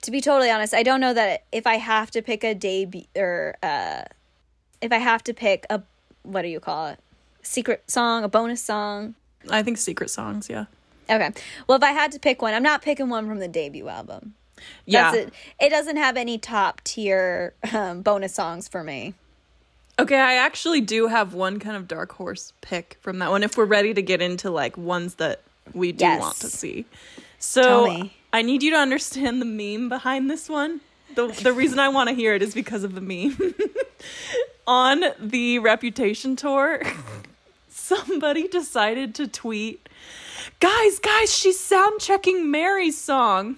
[0.03, 3.05] to be totally honest, I don't know that if I have to pick a debut
[3.17, 4.03] or uh
[4.81, 5.83] if I have to pick a
[6.23, 6.99] what do you call it?
[7.45, 9.15] Secret song, a bonus song.
[9.51, 10.65] I think secret songs, yeah,
[11.11, 11.31] Okay.
[11.69, 14.35] Well, if I had to pick one, I'm not picking one from the debut album.
[14.87, 15.13] yeah.
[15.13, 15.35] That's it.
[15.61, 19.13] It doesn't have any top tier um, bonus songs for me.
[19.99, 23.43] Okay, I actually do have one kind of dark horse pick from that one.
[23.43, 25.43] If we're ready to get into like ones that
[25.75, 26.21] we do Yes.
[26.21, 26.87] want to see,
[27.39, 28.09] so.
[28.33, 30.81] I need you to understand the meme behind this one.
[31.15, 33.55] the The reason I want to hear it is because of the meme.
[34.67, 36.83] On the Reputation tour,
[37.85, 39.89] somebody decided to tweet
[40.61, 43.57] guys, guys, she's sound checking Mary's song.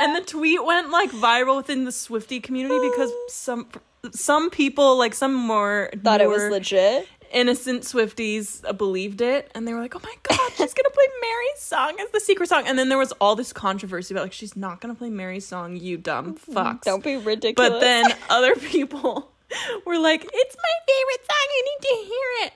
[0.00, 3.68] and the tweet went like viral within the Swifty community because some
[4.12, 7.08] some people like some more Thought it was legit.
[7.32, 11.60] innocent Swifties believed it, and they were like, "Oh my god, she's gonna play Mary's
[11.60, 14.56] song as the secret song." And then there was all this controversy about like she's
[14.56, 16.56] not gonna play Mary's song, you dumb mm-hmm.
[16.56, 16.82] fucks.
[16.82, 17.70] Don't be ridiculous.
[17.70, 19.32] But then other people
[19.86, 21.46] were like, "It's my favorite song.
[21.50, 22.52] I need to hear it."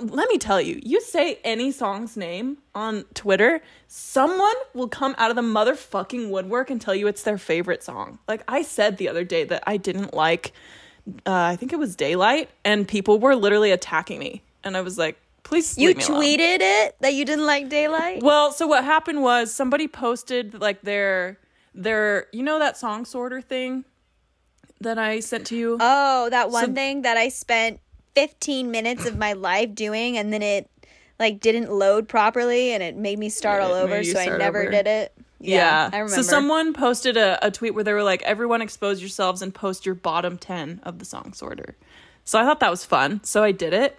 [0.00, 5.30] Let me tell you, you say any song's name on Twitter, someone will come out
[5.30, 8.18] of the motherfucking woodwork and tell you it's their favorite song.
[8.26, 10.52] Like I said the other day that I didn't like
[11.26, 14.42] uh, I think it was Daylight and people were literally attacking me.
[14.64, 18.22] And I was like, "Please you me alone." tweeted it that you didn't like daylight.
[18.22, 21.38] Well, so what happened was somebody posted like their
[21.74, 23.84] their you know that song sorter thing
[24.82, 25.76] that I sent to you?
[25.80, 27.80] Oh, that one So- thing that I spent
[28.14, 30.68] 15 minutes of my life doing and then it
[31.18, 34.62] like didn't load properly and it made me start Yeah, all over so I never
[34.62, 34.70] over.
[34.70, 35.12] did it.
[35.40, 35.88] yeah.
[35.92, 36.16] I remember.
[36.16, 39.86] So someone posted a, a tweet where they were like, everyone expose yourselves and post
[39.86, 41.76] your bottom 10 of the song sorter.
[42.24, 43.22] So I thought that was fun.
[43.24, 43.98] So I did it.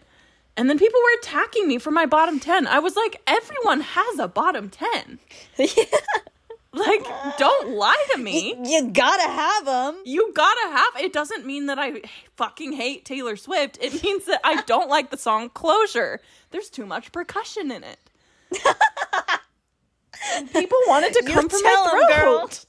[0.55, 2.67] And then people were attacking me for my bottom 10.
[2.67, 5.19] I was like, everyone has a bottom 10.
[6.75, 7.05] Like,
[7.37, 8.55] don't lie to me.
[8.63, 10.01] you gotta have them.
[10.05, 11.03] You gotta have.
[11.03, 12.01] It doesn't mean that I
[12.35, 13.77] fucking hate Taylor Swift.
[13.79, 16.19] It means that I don't like the song Closure.
[16.49, 17.99] There's too much percussion in it.
[20.53, 22.39] People wanted to You come tell 'em, my girl.
[22.47, 22.65] throat.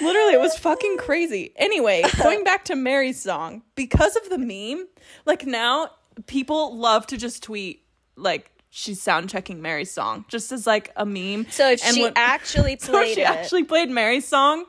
[0.00, 1.52] Literally, it was fucking crazy.
[1.56, 4.86] Anyway, going back to Mary's song, because of the meme,
[5.26, 5.90] like now
[6.26, 7.84] people love to just tweet
[8.16, 11.46] like she's sound checking Mary's song just as like a meme.
[11.50, 14.64] So if And she actually so played if she it, actually played Mary's song,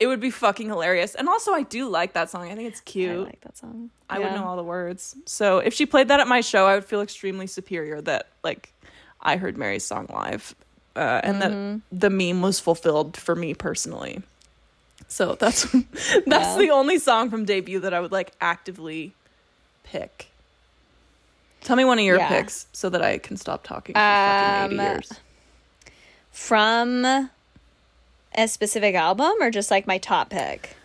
[0.00, 1.14] it would be fucking hilarious.
[1.14, 2.50] And also, I do like that song.
[2.50, 3.26] I think it's cute.
[3.26, 3.90] I like that song.
[4.08, 4.34] I would Yeah.
[4.34, 5.16] know all the words.
[5.26, 8.72] So if she played that at my show, I would feel extremely superior that like
[9.20, 10.54] I heard Mary's song live,
[10.94, 11.78] uh, and Mm-hmm.
[11.90, 14.22] that the meme was fulfilled for me personally.
[15.08, 15.62] So that's
[16.26, 16.58] that's Yeah.
[16.58, 19.14] the only song from debut that I would like actively
[19.82, 20.30] pick.
[21.66, 22.28] Tell me one of your Yeah.
[22.28, 25.12] picks so that I can stop talking for fucking eighty Um, years.
[26.30, 30.76] From a specific album or just like my top pick?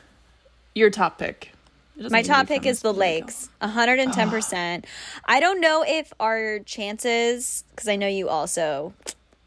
[0.73, 1.51] Your top pick.
[2.09, 4.85] My top pick is The Lakes, 110%.
[5.25, 8.95] I don't know if our chances, because I know you also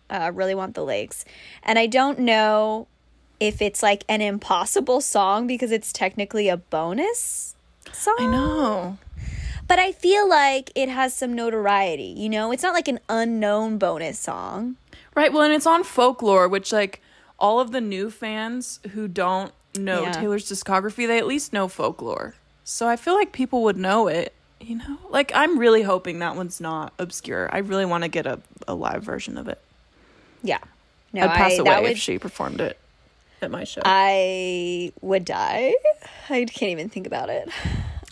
[0.09, 1.25] uh, really want The Lakes,
[1.65, 2.87] and I don't know
[3.41, 7.57] if it's like an impossible song because it's technically a bonus
[7.93, 8.15] song.
[8.21, 8.99] I know.
[9.75, 12.53] But I feel like it has some notoriety, you know?
[12.53, 14.77] It's not like an unknown bonus song.
[15.17, 15.33] Right.
[15.33, 17.03] Well, and it's on folklore, which like
[17.41, 20.13] all of the new fans who don't know Yeah.
[20.13, 22.37] Taylor's discography, they at least know folklore.
[22.63, 24.33] So I feel like people would know it.
[24.61, 27.53] You know, like I'm really hoping that one's not obscure.
[27.53, 29.61] I really want to get a, a live version of it.
[30.45, 30.61] Yeah.
[31.13, 32.79] No, I'd pass I, away that if she performed it
[33.43, 33.83] at my show.
[33.85, 35.75] I would die.
[36.31, 37.49] I can't even think about it.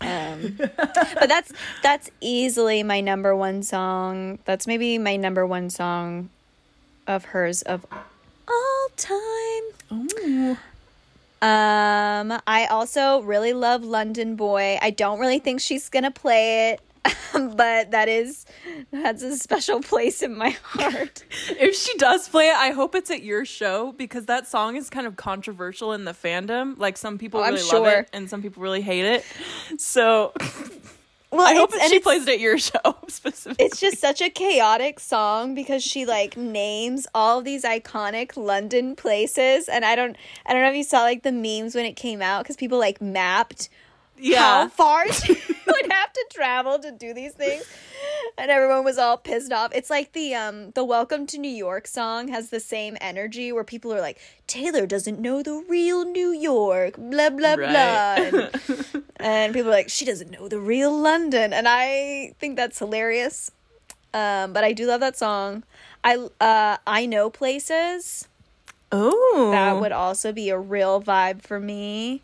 [0.03, 4.38] Um, but that's that's easily my number one song.
[4.44, 6.30] That's maybe my number one song
[7.07, 7.86] of hers of
[8.48, 9.62] all time.
[9.92, 10.57] Ooh.
[11.42, 14.78] Um, I also really love London Boy.
[14.80, 16.80] I don't really think she's gonna play it,
[17.57, 18.47] but that is
[18.91, 21.24] that's a special place in my heart.
[21.49, 24.91] If she does play it, I hope it's at your show because that song is
[24.91, 26.78] kind of controversial in the fandom.
[26.78, 29.24] Like some people Oh, really love it and some people really hate it.
[29.78, 30.33] So
[31.33, 32.78] Well, I hope it's- that and she plays it at your show
[33.09, 33.64] specifically.
[33.64, 39.66] It's just such a chaotic song because she like names all these iconic London places,
[39.66, 40.14] and I don't,
[40.45, 42.78] I don't know if you saw like the memes when it came out because people
[42.78, 43.70] like mapped
[44.18, 44.62] yeah.
[44.64, 45.35] how far she
[45.66, 47.64] would have to travel to do these things,
[48.38, 49.72] and everyone was all pissed off.
[49.74, 53.64] It's like the um the Welcome to New York song has the same energy where
[53.64, 58.16] people are like Taylor doesn't know the real New York, blah blah blah.
[58.16, 58.50] And,
[59.16, 63.50] and people are like, she doesn't know the real London, and I think that's hilarious.
[64.14, 65.64] Um, but I do love that song.
[66.04, 68.28] I uh, I know places
[68.92, 72.20] Oh, that would also be a real vibe for me.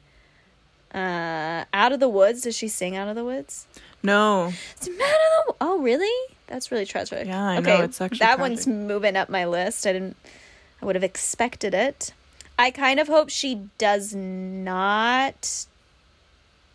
[0.95, 2.43] Uh, out of the woods.
[2.43, 3.67] Does she sing out of the woods?
[4.03, 4.53] no.
[4.77, 6.35] It's Man of the Oh, really?
[6.47, 7.27] That's really tragic.
[7.27, 8.41] Yeah, I know, it's actually that tragic.
[8.41, 9.87] one's moving up my list.
[9.87, 10.17] I didn't.
[10.81, 12.13] I would have expected it.
[12.59, 15.67] I kind of hope she does not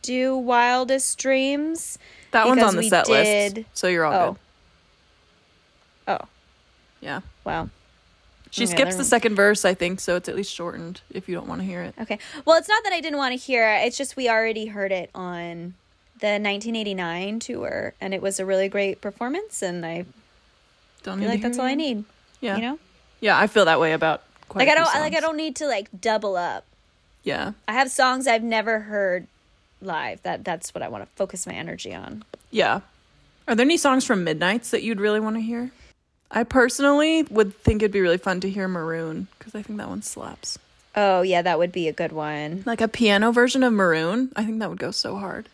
[0.01, 1.97] do Wildest Dreams.
[2.31, 4.31] That one's on the set did- list, so you're all Oh.
[6.05, 6.21] good.
[6.21, 6.27] Oh,
[7.01, 7.69] Yeah, wow.
[8.53, 11.33] She Okay, skips the second verse, I think, so it's at least shortened if you
[11.33, 11.95] don't want to hear it.
[11.99, 12.19] Okay.
[12.45, 13.87] Well, it's not that I didn't want to hear it.
[13.87, 15.73] It's just we already heard it on
[16.19, 19.63] the 1989 tour, and it was a really great performance.
[19.63, 20.05] And I
[21.01, 22.03] Don't feel like that's hear all I need.
[22.41, 22.57] Yeah.
[22.57, 22.79] You know,
[23.21, 25.65] Yeah, I feel that way about quite like I don't like I don't need to
[25.65, 26.63] like double up.
[27.23, 27.53] Yeah.
[27.67, 29.25] I have songs I've never heard
[29.81, 30.21] live.
[30.21, 32.23] That that's what I want to focus my energy on.
[32.51, 32.81] Yeah.
[33.47, 35.71] Are there any songs from Midnights that you'd really want to hear?
[36.33, 39.87] I personally would think it'd be really fun to hear Maroon because I think that
[39.87, 40.57] one slaps.
[40.95, 42.63] Oh yeah, that would be a good one.
[42.65, 45.47] Like a piano version of Maroon, I think that would go so hard.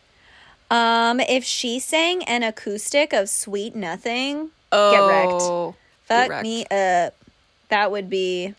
[0.72, 5.78] Um, if she sang an acoustic of "Sweet Nothing," Oh, Get wrecked.
[6.10, 6.44] Get fuck wrecked.
[6.44, 7.16] me up.
[7.70, 8.54] That would be,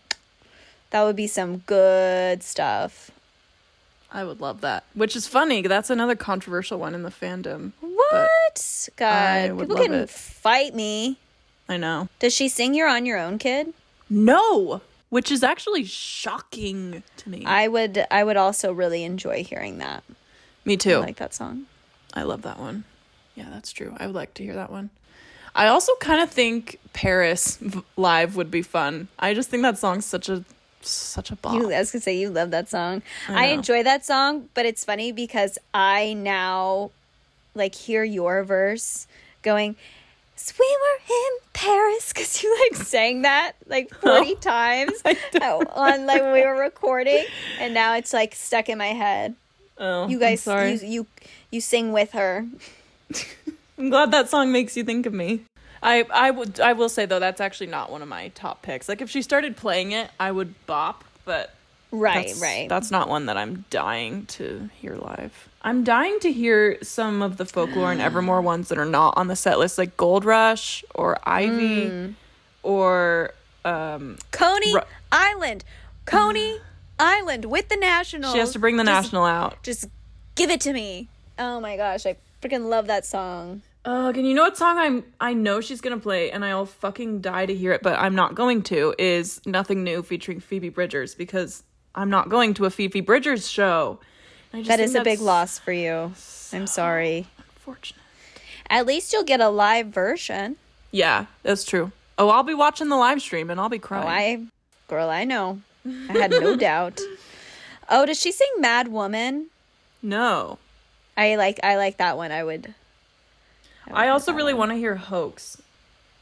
[0.91, 3.11] that would be some good stuff.
[4.11, 4.83] I would love that.
[4.93, 5.61] Which is funny.
[5.61, 7.71] That's another controversial one in the fandom.
[7.79, 8.89] What?
[8.97, 10.09] God, people can it.
[10.09, 11.17] fight me.
[11.69, 12.09] I know.
[12.19, 13.73] Does she sing "You're on Your Own, Kid"?
[14.09, 17.43] No, which is actually shocking to me.
[17.45, 18.05] I would.
[18.11, 20.03] I would also really enjoy hearing that.
[20.65, 20.97] me too.
[20.97, 21.65] I like that song.
[22.13, 22.83] I love that one.
[23.35, 23.95] Yeah, that's true.
[23.97, 24.89] I would like to hear that one.
[25.55, 29.07] I also kind of think Paris v- live would be fun.
[29.19, 30.43] I just think that song's such a
[30.81, 31.53] such a bop.
[31.53, 33.01] You, I was gonna say you love that song.
[33.27, 36.91] I I, enjoy that song, but it's funny because I now
[37.53, 39.07] like hear your verse
[39.41, 39.75] going.
[40.41, 46.05] "So we were in Paris because you like sang that like forty oh, times on
[46.07, 47.23] like when we were recording,
[47.59, 49.35] and now it's like stuck in my head.
[49.77, 51.07] oh, You guys, you you
[51.51, 52.47] you sing with her.
[53.77, 55.41] I'm glad that song makes you think of me.
[55.83, 58.89] I I would I will say though that's actually not one of my top picks.
[58.89, 61.53] Like if she started playing it, I would bop, but
[61.91, 62.69] Right, that's, right.
[62.69, 65.49] That's not one that I'm dying to hear live.
[65.61, 69.27] I'm dying to hear some of the folklore and Evermore ones that are not on
[69.27, 72.13] the set list, like Gold Rush or Ivy Mm.
[72.63, 73.33] or
[73.65, 74.81] um Coney Ru-
[75.11, 75.63] Island,
[76.05, 76.57] Coney
[76.99, 78.31] Island with the National.
[78.33, 79.61] she has to bring the Just- national out.
[79.63, 79.85] Just
[80.35, 81.07] give it to me.
[81.37, 83.61] Oh my gosh, I freaking love that song.
[83.83, 87.21] Oh, and you know what song I'm I know she's gonna play and I'll fucking
[87.21, 91.15] die to hear it, but I'm not going to is Nothing New featuring Phoebe Bridgers
[91.15, 91.63] because
[91.95, 93.99] I'm not going to a Phoebe Bridgers show.
[94.53, 96.13] I That a big loss for you.
[96.53, 97.27] I'm sorry.
[97.37, 98.01] Unfortunate.
[98.69, 100.57] At least you'll get a live version.
[100.91, 101.91] Yeah, that's true.
[102.17, 104.03] Oh, I'll be watching the live stream and I'll be crying.
[104.03, 104.51] Oh, crying.
[104.87, 105.61] I, girl, I know.
[105.85, 106.99] I had no doubt.
[107.89, 109.47] Oh, does she sing "Mad Woman"?
[110.01, 110.57] no.
[111.17, 111.59] I like.
[111.61, 112.31] I like that one.
[112.31, 112.73] I would.
[113.87, 115.61] would I also really want to hear Hoax.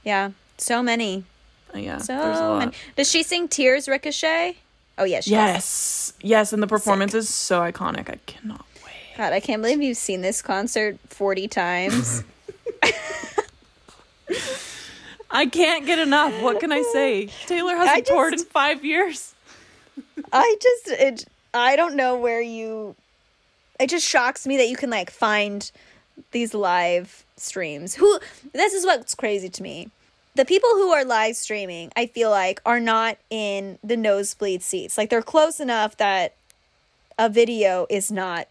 [0.03, 1.25] Yeah, so many.
[1.73, 2.59] Uh, yeah, So there's a lot.
[2.59, 2.71] many.
[2.95, 4.57] Does she sing "Tears Ricochet"?
[4.99, 5.23] Oh yes.
[5.23, 5.53] She does.
[5.53, 8.09] Yes, yes, and the performance is so iconic.
[8.09, 8.93] I cannot wait.
[9.17, 12.23] God, I can't believe you've seen this concert forty times.
[15.31, 16.41] I can't get enough.
[16.41, 17.27] What can I say?
[17.45, 19.33] Taylor hasn't toured in five years.
[20.33, 22.95] I just it I don't know where you
[23.79, 25.71] it just shocks me that you can like find
[26.31, 27.95] these live streams.
[27.95, 28.19] Who
[28.53, 29.89] this is what's crazy to me.
[30.39, 34.97] The people who are live streaming, I feel like are not in the nosebleed seats.
[34.97, 36.33] Like they're close enough that
[37.17, 38.47] a video is not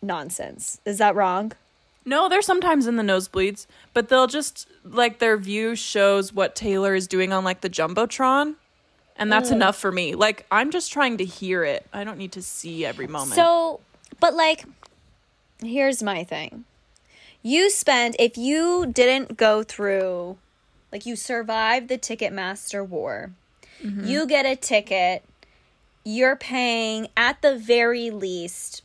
[0.00, 0.80] nonsense.
[0.84, 1.50] Is that wrong?
[2.04, 6.94] No, they're sometimes in the nosebleeds, but they'll just like their view shows what Taylor
[6.94, 8.54] is doing on like the jumbotron,
[9.16, 9.54] and that's Mm.
[9.54, 10.14] enough for me.
[10.14, 11.84] Like I'm just trying to hear it.
[11.92, 13.34] I don't need to see every moment.
[13.34, 13.80] So,
[14.20, 14.66] but like,
[15.60, 16.64] here's my thing.
[17.42, 20.38] You spend, if you didn't go through,
[20.94, 23.32] like, you survived the Ticketmaster war,
[23.82, 24.06] mm-hmm.
[24.06, 25.24] you get a ticket,
[26.04, 28.82] you're paying at the very least,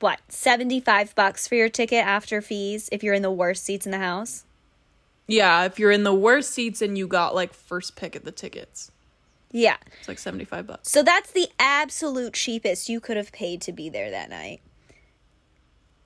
[0.00, 3.92] what, 75 bucks for your ticket after fees if you're in the worst seats in
[3.92, 4.44] the house?
[5.26, 8.32] yeah, if you're in the worst seats and you got like first pick at the
[8.32, 8.90] tickets,
[9.50, 9.76] Yeah.
[9.98, 10.90] it's like seventy five bucks.
[10.90, 14.60] So that's the absolute cheapest you could have paid to be there that night.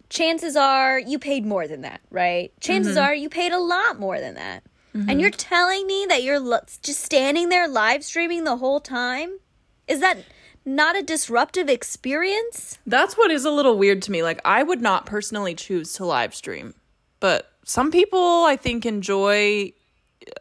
[0.09, 2.53] Chances are you paid more than that, right?
[2.61, 3.05] Chances mm-hmm.
[3.07, 4.63] are you paid a lot more than that.
[4.95, 9.39] And you're telling me that you're lo- just standing there live streaming the whole time?
[9.87, 10.19] Is that
[10.65, 12.79] not a disruptive experience?
[12.87, 14.23] That's what is a little weird to me.
[14.23, 16.75] Like I would not personally choose to live stream,
[17.21, 19.73] but some people I think enjoy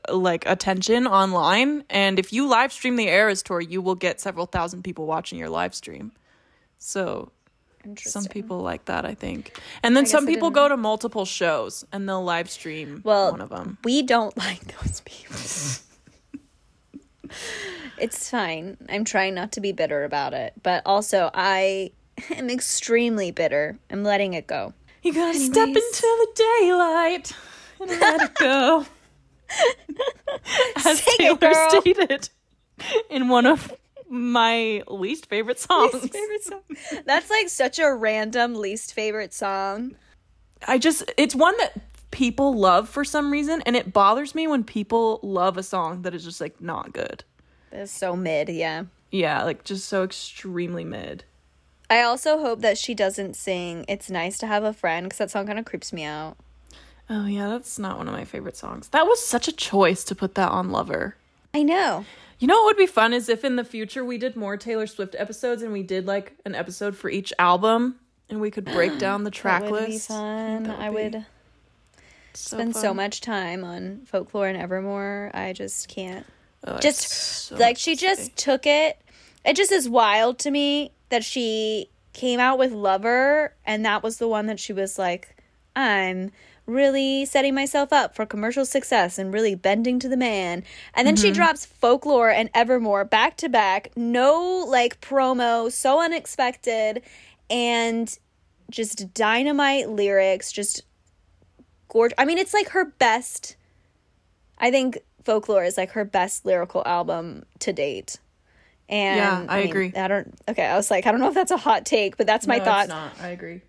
[0.09, 4.19] uh, like attention online and if you live stream the Eras tour, you will get
[4.19, 6.11] several thousand people watching your live stream.
[6.77, 7.31] So.
[7.95, 9.59] Some people like that, I think.
[9.83, 13.49] And then some people go to multiple shows and they'll live stream Well, one of
[13.49, 13.77] them.
[13.83, 15.35] we don't like those people.
[17.97, 18.77] it's fine.
[18.89, 21.91] I'm trying not to be bitter about it, but also I
[22.31, 23.77] am extremely bitter.
[23.89, 24.73] I'm letting it go.
[25.03, 26.27] You gotta step into the
[26.61, 27.31] daylight
[27.79, 28.85] and let it go.
[30.85, 32.29] As Sing Taylor it, stated
[33.09, 33.73] in one of
[34.09, 36.09] my least favorite songs.
[36.09, 36.61] Favorite song.
[37.05, 39.95] That's like such a random least favorite song.
[40.67, 41.79] I just it's one that
[42.11, 46.15] people love for some reason and it bothers me when people love a song that
[46.15, 47.23] is just like not good.
[47.71, 48.85] It's so mid, yeah.
[49.11, 51.23] Yeah, like just so extremely mid.
[51.89, 55.31] I also hope that she doesn't sing It's Nice to Have a Friend because that
[55.31, 56.37] song kind of creeps me out.
[57.09, 58.89] Oh yeah, that's not one of my favorite songs.
[58.89, 61.15] That was such a choice to put that on Lover.
[61.53, 62.05] I know.
[62.39, 64.85] You know what would be fun is if in the future we did more Taylor
[64.87, 67.95] Swift episodes and we did like an episode for each album
[68.29, 70.09] and we could break down the track that would list.
[70.09, 70.63] be fun.
[70.63, 71.25] That I be would
[72.33, 75.31] so spend so much time on folklore and Evermore.
[75.33, 76.25] I just can't.
[76.63, 78.07] Oh, just so like she to say.
[78.07, 79.01] just took it.
[79.43, 84.17] It just is wild to me that she came out with Lover and that was
[84.17, 85.41] the one that she was like,
[85.75, 86.31] I'm
[86.67, 90.63] really setting myself up for commercial success and really bending to the man.
[90.93, 91.23] And then Mm-hmm.
[91.23, 93.91] she drops Folklore and Evermore back to back.
[93.95, 97.01] No like promo, so unexpected
[97.49, 98.15] and
[98.69, 100.83] just dynamite lyrics, just
[101.87, 102.15] gorgeous.
[102.17, 103.55] I mean, it's like her best.
[104.57, 108.19] I think Folklore is like her best lyrical album to date.
[108.89, 109.93] And Yeah, I mean, agree.
[109.95, 110.33] I don't.
[110.49, 112.57] Okay, I was like, I don't know if that's a hot take, but that's my
[112.57, 112.83] No, thought.
[112.85, 113.11] It's not.
[113.21, 113.61] I agree.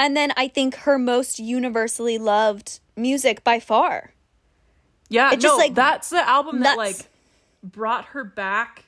[0.00, 4.12] And then I think her most universally loved music by far.
[5.08, 6.98] Yeah, It just, no, like, that's the album that nuts.
[7.00, 7.06] like
[7.62, 8.84] brought her back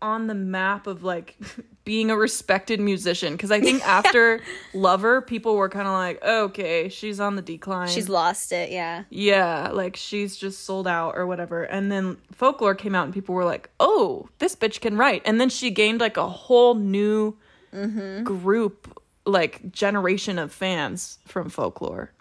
[0.00, 1.36] on the map of like
[1.84, 4.40] being a respected musician because I think after
[4.72, 7.88] Lover, people were kind of like, okay, she's on the decline.
[7.88, 8.70] She's lost it.
[8.70, 9.04] Yeah.
[9.10, 11.62] yeah, like she's just sold out or whatever.
[11.64, 15.22] And then Folklore came out and people were like, oh, this bitch can write.
[15.24, 17.36] And then she gained like a whole new
[17.70, 18.24] Mm-hmm.
[18.24, 18.97] group,
[19.28, 22.12] like generation of fans from Folklore,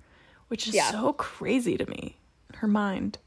[0.49, 0.91] which is Yeah.
[0.91, 2.17] so crazy to me.
[2.55, 3.17] Her mind.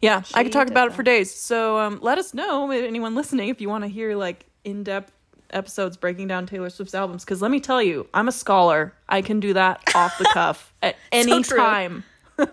[0.00, 1.34] Yeah, I could talk about it for days.
[1.34, 5.12] So um, let us know, anyone listening, if you want to hear like in depth
[5.50, 7.24] episodes breaking down Taylor Swift's albums.
[7.24, 8.94] Because let me tell you, I'm a scholar.
[9.08, 11.58] I can do that off the cuff at any true.
[11.58, 12.04] time.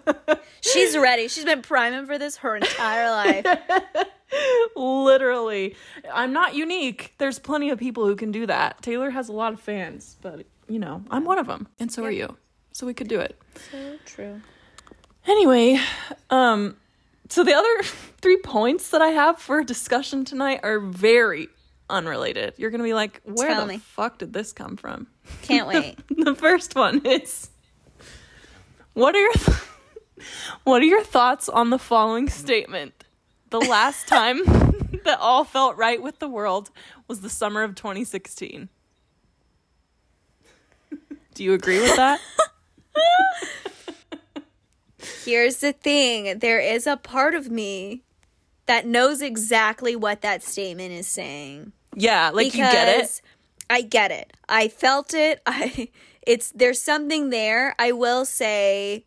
[0.62, 1.28] She's ready.
[1.28, 3.46] She's been priming for this her entire life.
[4.76, 5.76] Literally.
[6.12, 7.14] I'm not unique.
[7.18, 8.82] There's plenty of people who can do that.
[8.82, 11.68] Taylor has a lot of fans, but you know, I'm one of them.
[11.80, 12.38] And so are you.
[12.72, 13.38] So we could do it.
[13.72, 14.42] so true.
[15.28, 15.80] Anyway,
[16.30, 16.76] um
[17.30, 17.84] so the other
[18.22, 21.48] three points that I have for discussion tonight are very
[21.90, 22.54] unrelated.
[22.58, 23.78] You're going to be like, "Where Tell the me.
[23.80, 25.08] fuck did this come from?"
[25.44, 25.98] Can't wait.
[26.10, 27.50] the first one is
[28.94, 29.34] What are your
[30.64, 33.04] What are your thoughts on the following statement?
[33.50, 34.40] The last time
[35.06, 36.72] that all felt right with the world
[37.08, 38.70] was the summer of 2016.
[41.34, 42.20] Do you agree with that?
[45.26, 48.04] Here's the thing there is a part of me
[48.66, 51.74] that knows exactly what that statement is saying.
[51.96, 53.22] Yeah, like you get it.
[53.70, 54.34] I get it.
[54.48, 55.42] I felt it.
[55.46, 55.90] I
[56.22, 57.76] it's there's something there.
[57.80, 59.06] I will say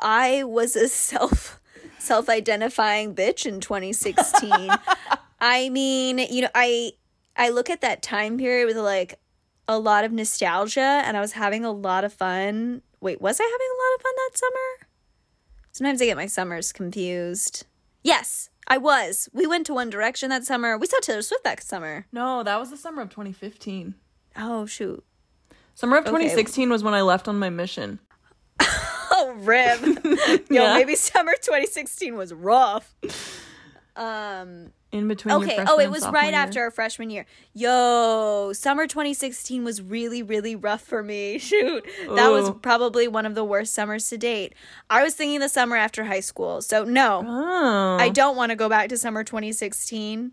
[0.00, 1.60] I was a self
[1.98, 4.50] self-identifying bitch in 2016.
[5.40, 6.92] I mean, you know, I
[7.36, 9.18] I look at that time period with like
[9.72, 12.82] a lot of nostalgia and I was having a lot of fun.
[13.00, 14.88] Wait, was I having a lot of fun that summer?
[15.72, 17.66] Sometimes I get my summers confused.
[18.04, 19.28] Yes, I was.
[19.32, 20.76] We went to One Direction that summer.
[20.78, 22.06] We saw Taylor Swift that summer.
[22.12, 23.94] No, that was the summer of 2015.
[24.36, 25.04] Oh shoot.
[25.74, 27.98] Summer of 2016 was when I left on my mission.
[29.14, 29.78] Oh rib.
[30.50, 30.74] Yo, Yeah.
[30.74, 32.94] maybe summer 2016 was rough.
[33.96, 35.34] Um In between.
[35.36, 35.64] okay.
[35.66, 36.40] Oh, it was right year.
[36.40, 37.24] after our freshman year.
[37.54, 41.38] Yo, summer 2016 was really, really rough for me.
[41.38, 41.86] Shoot.
[42.14, 44.54] That was probably one of the worst summers to date.
[44.90, 46.60] I was thinking the summer after high school.
[46.60, 47.24] So no.
[47.26, 47.96] Oh.
[47.98, 50.32] I don't want to go back to summer 2016.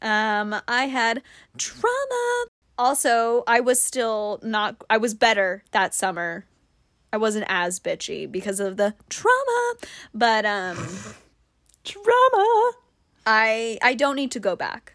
[0.00, 1.22] Um, I had
[1.58, 2.46] trauma.
[2.78, 6.46] Also, I was still not, I was better that summer.
[7.12, 9.74] I wasn't as bitchy because of the trauma,
[10.14, 10.76] but um,
[11.84, 12.72] Drama.
[13.30, 14.94] I I don't need to go back.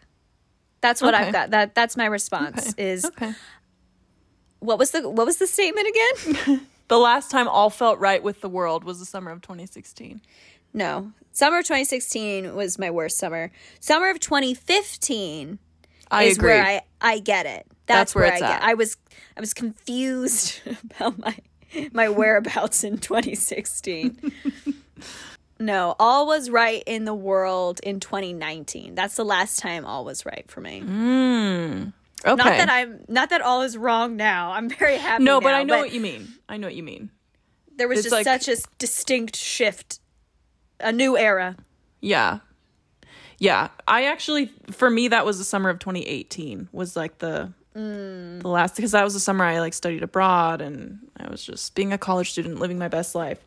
[0.81, 1.25] That's what Okay.
[1.27, 1.49] I've got.
[1.51, 2.73] That that's my response.
[2.77, 3.34] Is Okay.
[4.59, 6.59] what was the what was the statement again?
[6.89, 10.21] The last time all felt right with the world was the summer of 2016.
[10.73, 13.51] no, summer of 2016 was my worst summer.
[13.79, 15.59] Summer of 2015
[16.11, 16.49] I is agree.
[16.51, 17.65] where I I get it.
[17.86, 18.61] That's, That's where where, it's I get.
[18.61, 18.67] at.
[18.69, 18.97] I was
[19.38, 20.59] I was confused
[20.99, 21.36] about my
[21.93, 24.17] my whereabouts in 2016.
[25.66, 28.95] No, all was right in the world in 2019.
[28.95, 30.82] That's the last time all was right for me.
[30.82, 31.93] Mm.
[32.26, 32.36] okay.
[32.36, 34.51] Not that I'm not that all is wrong now.
[34.51, 35.24] I'm very happy.
[35.24, 36.28] no, but I know what you mean.
[36.49, 37.09] I know what you mean.
[37.78, 39.99] there was it's just like- such a distinct shift,
[40.80, 41.55] a new era.
[42.01, 42.39] Yeah.
[43.39, 43.70] Yeah.
[43.88, 48.76] I actually, for me, that was the summer of 2018, was like the the last
[48.76, 51.97] because that was the summer I like studied abroad and I was just being a
[51.97, 53.39] college student living my best life.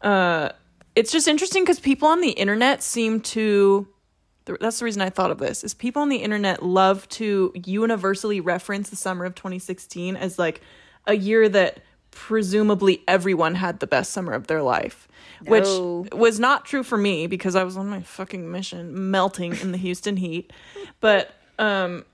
[0.00, 0.50] Uh
[0.96, 3.88] it's just interesting because people on the internet seem to
[4.60, 8.40] that's the reason I thought of this is people on the internet love to universally
[8.40, 10.60] reference the summer of 2016 as like
[11.06, 11.80] a year that
[12.10, 15.08] presumably everyone had the best summer of their life
[15.46, 15.66] which
[16.12, 19.78] was not true for me because I was on my fucking mission melting in the
[19.78, 20.52] Houston heat.
[21.00, 22.04] But um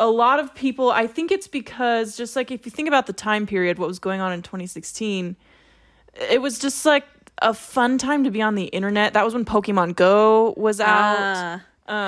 [0.00, 3.12] a lot of people I think it's because just like if you think about the
[3.12, 5.36] time period what was going on in 2016
[6.30, 7.04] it was just like
[7.42, 11.16] a fun time to be on the internet that was when Pokemon Go was out
[11.18, 11.62] Ah.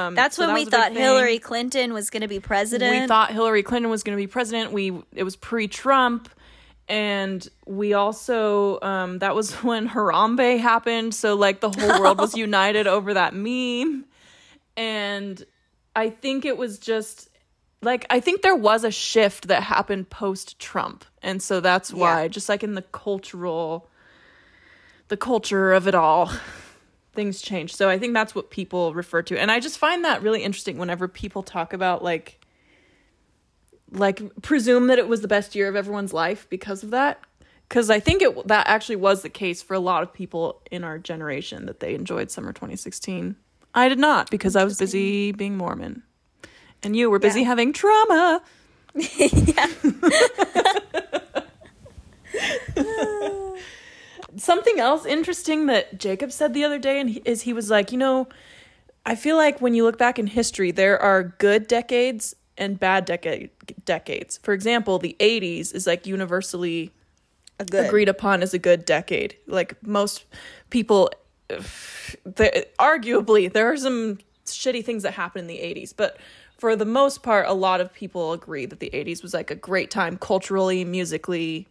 [0.07, 0.93] um, That's so when that we was a big thought.
[0.93, 2.91] Hillary Clinton was going to be president.
[3.03, 4.73] We thought Hillary Clinton was going to be president.
[4.73, 6.29] We it was pre-Trump,
[6.89, 11.15] and we also um, that was when Harambe happened.
[11.15, 14.05] So like the whole world was united over that meme,
[14.77, 15.43] and
[15.97, 17.29] I think it was just
[17.83, 22.29] like I think there was a shift that happened post-Trump, and so that's why Yeah.
[22.29, 23.89] just like in the cultural,
[25.09, 26.31] the culture of it all.
[27.15, 27.75] Things change.
[27.75, 29.39] So I think that's what people refer to.
[29.41, 32.41] And I just find that really interesting whenever people talk about like
[33.93, 37.21] like presume that it was the best year of everyone's life because of that
[37.69, 40.83] because i think it that actually was the case for a lot of people in
[40.83, 43.37] our generation that they enjoyed summer 2016
[43.75, 46.03] i did not because i was busy being mormon
[46.83, 47.47] and you were busy Yeah.
[47.47, 48.43] having trauma
[54.37, 57.93] something else interesting that jacob said the other day and he, is he was like
[57.93, 58.29] you know
[59.07, 63.05] I feel like when you look back in history, there are good decades and bad
[63.05, 63.51] decade
[63.85, 64.39] decades.
[64.43, 66.91] For example, the 80s is like universally
[67.59, 69.37] agreed upon as a good decade.
[69.47, 70.25] Like most
[70.71, 71.11] people,
[72.25, 76.17] there, arguably, there are some shitty things that happened in the 80s, but
[76.57, 79.57] for the most part, a lot of people agree that the 80s was like a
[79.57, 81.67] great time culturally, musically,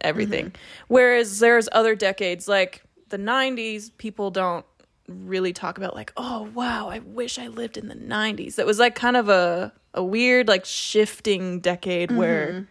[0.00, 0.52] everything.
[0.88, 4.64] Whereas there's other decades like the 90s, people don't
[5.08, 8.54] really talk about like, oh wow, I wish I lived in the 90s.
[8.56, 12.66] That was like kind of a a weird like shifting decade where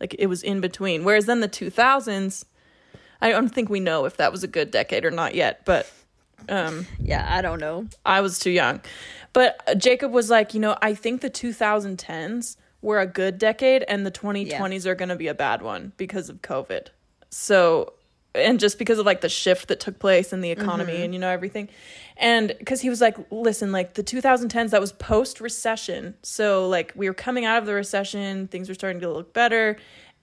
[0.00, 1.04] like it was in between.
[1.04, 2.44] Whereas then the 2000s,
[3.20, 5.90] I don't think we know if that was a good decade or not yet, but
[6.48, 7.86] um Yeah, I don't know.
[8.06, 8.80] I was too young.
[9.34, 13.84] But uh, Jacob was like, you know, I think the 2010s were a good decade
[13.88, 16.88] and the 2020s are going to be a bad one because of COVID.
[17.30, 17.94] So,
[18.34, 21.02] and just because of like the shift that took place in the economy mm-hmm.
[21.04, 21.68] and, you know, everything.
[22.16, 26.14] And because he was like, listen, like the 2010s, that was post recession.
[26.22, 29.78] So, like, we were coming out of the recession, things were starting to look better.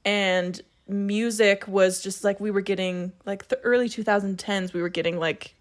[0.06, 5.20] And music was just like, we were getting, like, the early 2010s, we were getting
[5.20, 5.56] like,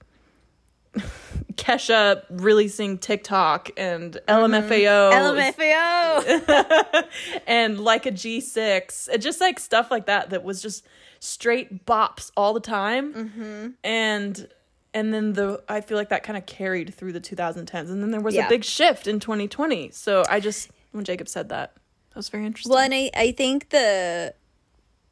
[1.55, 7.05] Kesha releasing TikTok and LMFAO LMFAO.
[7.47, 10.87] and like a G6 and just like stuff like that that was just
[11.21, 13.13] straight bops all the time.
[13.15, 13.69] Mm-hmm.
[13.85, 14.49] And
[14.95, 18.11] and then the I feel like that kind of carried through the 2010s and then
[18.11, 18.47] there was Yeah.
[18.47, 19.91] a big shift in 2020.
[19.91, 21.75] So I just when Jacob said that,
[22.11, 22.71] that was very interesting.
[22.73, 24.35] well, and I, I think the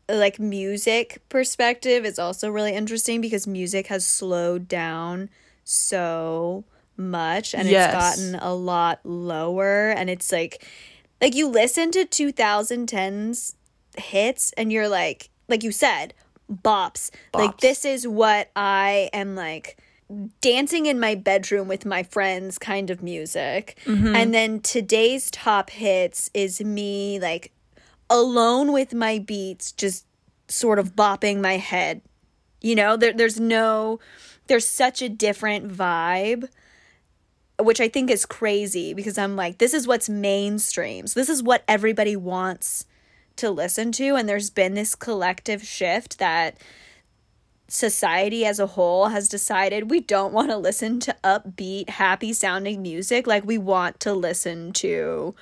[0.09, 5.29] like music perspective is also really interesting because music has slowed down
[5.67, 6.65] so
[6.97, 7.93] much and Yes.
[7.93, 10.65] it's gotten a lot lower and it's like
[11.21, 13.55] like you listen to 2010's
[13.99, 16.15] hits and you're like like you said
[16.51, 17.11] bops.
[17.35, 19.77] like this is what i am like
[20.41, 24.15] dancing in my bedroom with my friends kind of music mm-hmm.
[24.15, 27.53] and then today's top hits is me like
[28.09, 30.07] alone with my beats just
[30.47, 32.01] sort of bopping my head
[32.63, 33.99] you know there, there's no
[34.47, 36.49] there's such a different vibe
[37.59, 41.07] which i think is crazy because i'm like this is what's mainstream.
[41.07, 42.87] So this is what everybody wants
[43.37, 44.15] to listen to.
[44.17, 46.59] And there's been this collective shift that
[47.69, 52.83] society as a whole has decided we don't want to listen to upbeat happy sounding
[52.83, 53.27] music.
[53.27, 55.35] Like we want to listen to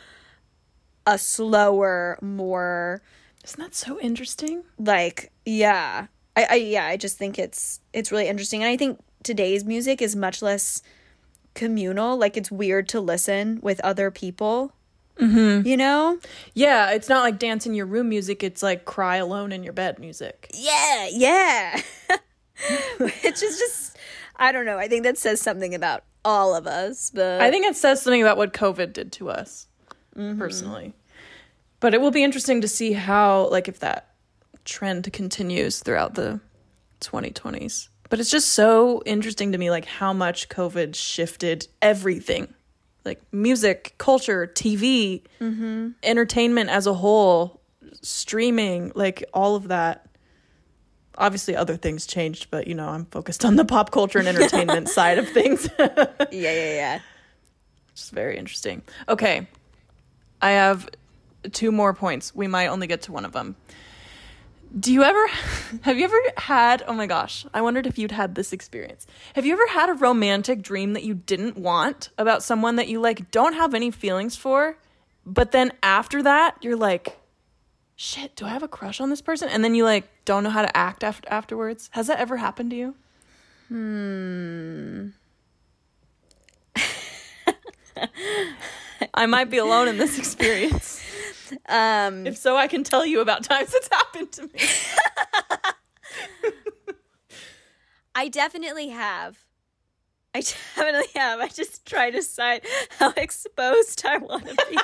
[1.07, 3.03] a slower more
[3.45, 4.65] Isn't that so interesting?
[4.79, 6.07] like yeah
[6.37, 8.63] I, I yeah i just think it's it's really interesting.
[8.63, 10.83] And i think today's music is much less
[11.55, 12.17] communal.
[12.17, 14.73] Like it's weird to listen with other people.
[15.17, 15.65] Mm-hmm.
[15.65, 16.19] you know?
[16.55, 19.73] Yeah, it's not like dance in your room music, it's like cry alone in your
[19.73, 20.51] bed music.
[20.53, 21.81] yeah yeah.
[22.99, 23.97] Which is just
[24.37, 24.79] i don't know.
[24.79, 28.23] I think that says something about all of us but I think it says something
[28.23, 29.69] about what COVID did to us
[30.15, 30.95] personally.
[31.81, 34.14] But it will be interesting to see how, like, if that
[34.65, 36.41] trend continues throughout the
[37.01, 37.89] 2020s.
[38.11, 42.53] But it's just so interesting to me, like, how much COVID shifted everything.
[43.05, 45.91] like music, culture, TV, Mm-hmm.
[46.03, 47.61] entertainment as a whole,
[48.01, 50.07] streaming, like all of that.
[51.19, 54.89] Obviously, other things changed, but you know, I'm focused on the pop culture and entertainment
[54.99, 55.69] side of things.
[55.79, 57.01] Yeah, yeah, yeah.
[57.93, 58.83] It's very interesting.
[59.09, 59.47] Okay.
[60.43, 60.89] I have
[61.53, 62.35] two more points.
[62.35, 63.55] We might only get to one of them.
[64.79, 65.27] Do you ever
[65.83, 69.07] have you ever had oh my gosh, I wondered if you'd had this experience.
[69.35, 73.01] Have you ever had a romantic dream that you didn't want about someone that you
[73.01, 74.77] like don't have any feelings for,
[75.25, 77.19] but then after that you're like
[77.97, 79.49] shit, do I have a crush on this person?
[79.49, 81.89] And then you like don't know how to act after afterwards.
[81.93, 82.95] Has that ever happened to you?
[83.69, 85.09] Hmm.
[89.15, 91.01] I might be alone in this experience.
[91.69, 94.51] Um, If so, I can tell you about times it's happened to me.
[98.15, 99.39] I definitely have.
[100.35, 101.41] I definitely have.
[101.41, 102.63] I just try to decide
[102.99, 104.79] how exposed I want to be.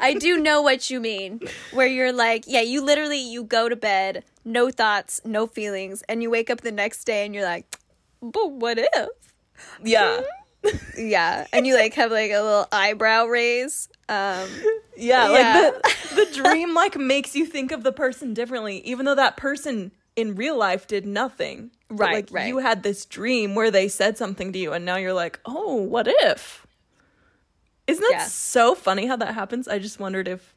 [0.00, 1.40] I do know what you mean.
[1.72, 6.22] Where you're like, yeah, you literally you go to bed, no thoughts, no feelings, and
[6.22, 7.78] you wake up the next day and you're like,
[8.20, 9.08] but what if?
[9.82, 10.20] Yeah.
[10.96, 13.88] Yeah, and you like have like a little eyebrow raise.
[14.08, 14.48] Um,
[14.96, 15.70] Yeah, Yeah.
[15.72, 19.36] like the, the dream like makes you think of the person differently, even though that
[19.36, 21.70] person in real life did nothing.
[21.88, 22.48] But, Right, like right.
[22.48, 25.74] you had this dream where they said something to you and now you're like, "Oh,
[25.76, 26.66] what if?"
[27.86, 28.24] Isn't that Yeah.
[28.26, 29.68] so funny how that happens?
[29.68, 30.54] I just wondered if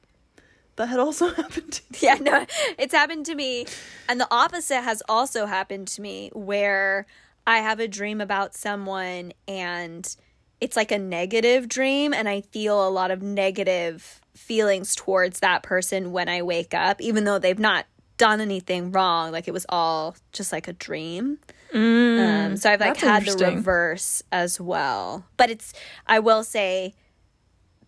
[0.77, 1.97] that had also happened to you.
[2.07, 2.45] Yeah, no,
[2.79, 3.65] it's happened to me.
[4.07, 7.05] And the opposite has also happened to me where
[7.49, 10.15] I have a dream about someone and
[10.61, 15.63] it's like a negative dream and I feel a lot of negative feelings towards that
[15.63, 17.87] person when I wake up, even though they've not
[18.19, 19.31] done anything wrong.
[19.31, 21.39] Like it was all just like a dream.
[21.73, 25.25] um, so I've like had the reverse as well.
[25.35, 25.73] But it's,
[26.05, 26.93] I will say,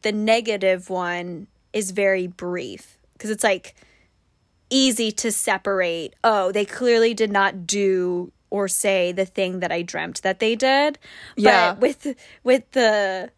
[0.02, 3.76] the negative one is very brief because it's like
[4.72, 6.16] easy to separate.
[6.24, 10.56] Oh, they clearly did not do or say the thing that I dreamt that they
[10.56, 11.00] did.
[11.36, 11.74] Yeah.
[11.74, 13.32] But with with the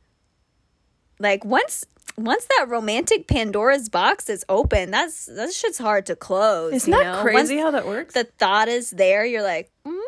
[1.20, 1.86] like once
[2.18, 6.74] once that romantic Pandora's box is open, that's that shit's hard to close.
[6.74, 7.22] Isn't that know?
[7.22, 8.14] crazy Once how that works?
[8.14, 10.02] the thought is there, you're like, mm,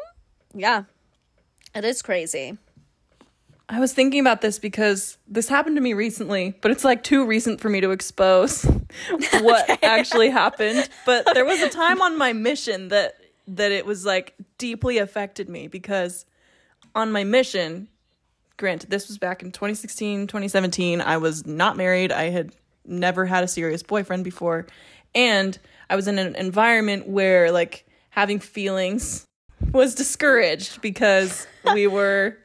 [0.54, 0.84] yeah,
[1.74, 2.58] it is crazy.
[3.68, 7.26] I was thinking about this because this happened to me recently, but it's like too
[7.26, 8.64] recent for me to expose
[9.42, 10.88] what actually happened.
[11.04, 13.16] But there was a time on my mission that
[13.48, 16.26] that it was like deeply affected me because
[16.94, 17.88] on my mission,
[18.58, 22.12] granted this was back in 2016, 2017, I was not married.
[22.12, 22.54] I had
[22.86, 24.66] never had a serious boyfriend before,
[25.14, 25.58] and
[25.90, 29.26] I was in an environment where like having feelings
[29.72, 32.38] was discouraged because we were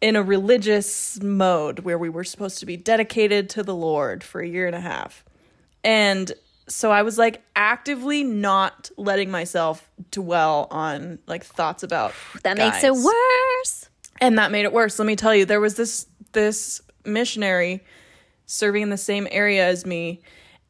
[0.00, 4.40] in a religious mode where we were supposed to be dedicated to the Lord for
[4.40, 5.24] a year and a half.
[5.82, 6.32] And
[6.68, 12.12] so I was like actively not letting myself dwell on like thoughts about
[12.42, 13.88] That makes it worse.
[14.20, 14.98] And that made it worse.
[14.98, 17.84] Let me tell you, there was this this missionary
[18.46, 20.22] serving in the same area as me,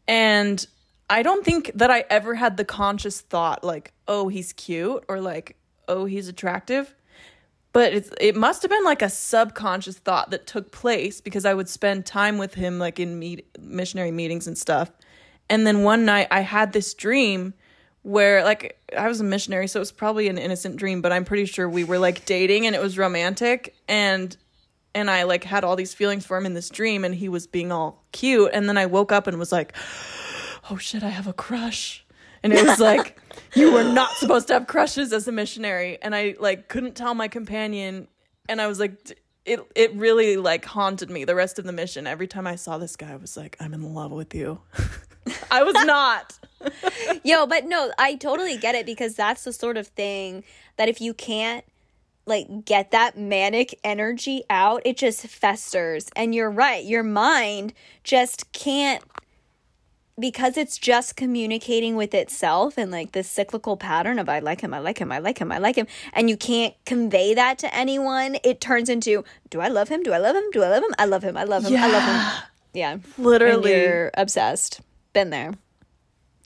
[0.08, 0.66] and
[1.08, 5.20] I don't think that I ever had the conscious thought like, "Oh, he's cute," or
[5.20, 5.56] like,
[5.88, 6.94] "Oh, he's attractive."
[7.72, 11.52] But it's, it must have been like a subconscious thought that took place because I
[11.52, 14.90] would spend time with him like in meet, missionary meetings and stuff.
[15.48, 17.54] And then one night I had this dream
[18.02, 21.24] where like I was a missionary, so it was probably an innocent dream, but I'm
[21.24, 24.36] pretty sure we were like dating and it was romantic and
[24.94, 27.46] and I like had all these feelings for him in this dream and he was
[27.46, 29.74] being all cute and then I woke up and was like,
[30.70, 32.04] "Oh shit, I have a crush."
[32.42, 33.18] And it was like
[33.54, 37.14] you were not supposed to have crushes as a missionary and I like couldn't tell
[37.14, 38.08] my companion
[38.48, 41.72] and I was like d- it it really like haunted me the rest of the
[41.72, 42.06] mission.
[42.06, 44.60] Every time I saw this guy I was like, "I'm in love with you."
[45.50, 46.38] I was not.
[47.24, 50.44] Yo, but no, I totally get it because that's the sort of thing
[50.76, 51.64] that if you can't
[52.26, 56.08] like get that manic energy out, it just festers.
[56.16, 57.72] And you're right, your mind
[58.02, 59.02] just can't
[60.18, 64.72] because it's just communicating with itself and like this cyclical pattern of I like him,
[64.72, 67.74] I like him, I like him, I like him, and you can't convey that to
[67.74, 70.02] anyone, it turns into do I love him?
[70.02, 70.50] Do I love him?
[70.52, 70.94] Do I love him?
[70.98, 71.36] I love him.
[71.36, 71.76] I love him.
[71.76, 72.42] I love him.
[72.72, 72.92] Yeah.
[72.92, 73.72] And Literally.
[73.72, 74.80] you're obsessed.
[75.16, 75.54] Been there.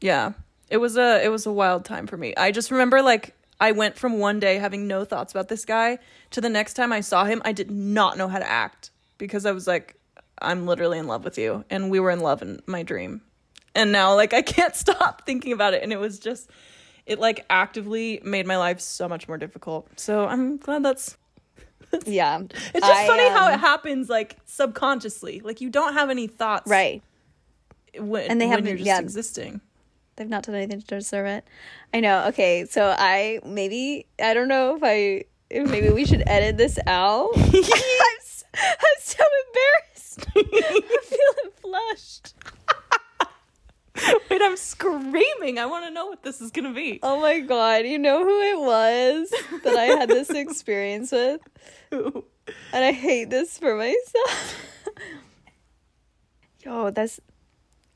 [0.01, 0.35] Yeah.
[0.69, 2.33] It was a it was a wild time for me.
[2.37, 5.99] I just remember like I went from one day having no thoughts about this guy
[6.31, 9.45] to the next time I saw him, I did not know how to act because
[9.45, 9.97] I was like
[10.41, 13.23] I'm literally in love with you and we were in love in my dream.
[13.75, 16.49] And now like I can't stop thinking about it and it was just
[17.07, 19.89] it like actively made my life so much more difficult.
[19.99, 21.17] So I'm glad that's
[22.07, 22.39] yeah.
[22.75, 25.41] It's just funny how um, it happens, like subconsciously.
[25.41, 27.03] Like you don't have any thoughts, right.
[27.99, 29.01] When, And they haven't- just yeah.
[29.01, 29.61] existing.
[30.17, 31.45] They've not done anything to deserve it.
[31.95, 32.27] I know.
[32.29, 36.79] Okay, so I maybe I don't know if I if maybe we should edit this
[36.87, 37.31] out.
[37.37, 40.27] I'm, I'm so embarrassed.
[40.37, 42.35] I'm feeling flushed.
[44.31, 45.59] Wait, I'm screaming.
[45.59, 47.01] I want to know what this is gonna be.
[47.03, 49.31] Oh my god, you know who it was
[49.65, 51.41] that I had this experience with?
[51.91, 54.55] And I hate this for myself.
[56.65, 57.21] Yo, that's.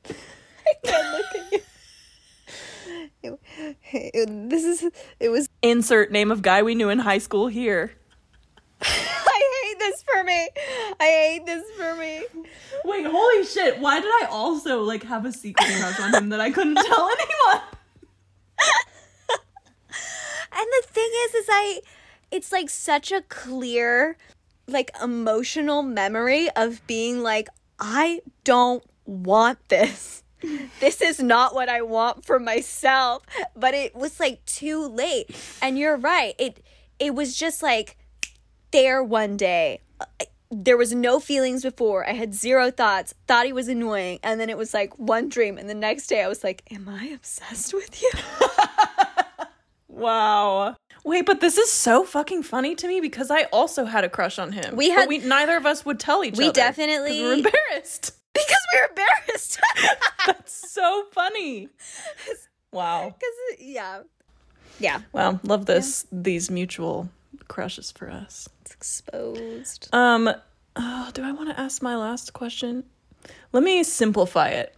[0.09, 3.39] I can't look at you.
[3.91, 4.91] It- it- this is.
[5.19, 5.47] It was.
[5.61, 7.91] Insert name of guy we knew in high school here.
[8.81, 10.49] I hate this for me.
[10.99, 12.23] I hate this for me.
[12.83, 13.79] Wait, holy shit!
[13.79, 17.09] Why did I also like have a secret crush on him that I couldn't tell
[17.19, 17.61] anyone?
[20.57, 21.81] And the thing is, is I,
[22.31, 24.15] it's like such a clear,
[24.67, 27.49] like emotional memory of being like,
[27.79, 30.23] I don't want this.
[30.79, 33.23] This is not what I want for myself.
[33.55, 35.35] But it was like too late.
[35.61, 36.35] And you're right.
[36.37, 36.63] It
[36.99, 37.97] it was just like
[38.71, 39.81] there one day.
[40.51, 42.07] There was no feelings before.
[42.07, 43.13] I had zero thoughts.
[43.27, 45.57] Thought he was annoying, and then it was like one dream.
[45.57, 48.11] And the next day, I was like, "Am I obsessed with you?"
[49.87, 50.75] Wow.
[51.05, 54.37] Wait, but this is so fucking funny to me because I also had a crush
[54.39, 54.75] on him.
[54.75, 56.43] We had- we neither of us would tell each other.
[56.47, 58.11] We definitely- we were embarrassed.
[58.35, 59.59] Because we were embarrassed.
[60.27, 61.69] That's so funny.
[62.71, 63.13] Wow.
[63.19, 64.01] Because yeah,
[64.79, 65.39] yeah, Wow.
[65.43, 66.05] Love this.
[66.11, 67.09] These mutual
[67.47, 68.49] crushes for us.
[68.61, 69.89] it's exposed.
[69.93, 70.29] Um.
[70.77, 72.83] Oh, do I want to ask my last question?
[73.53, 74.75] Let me simplify it.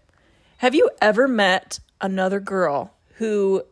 [0.59, 3.63] Have you ever met another girl who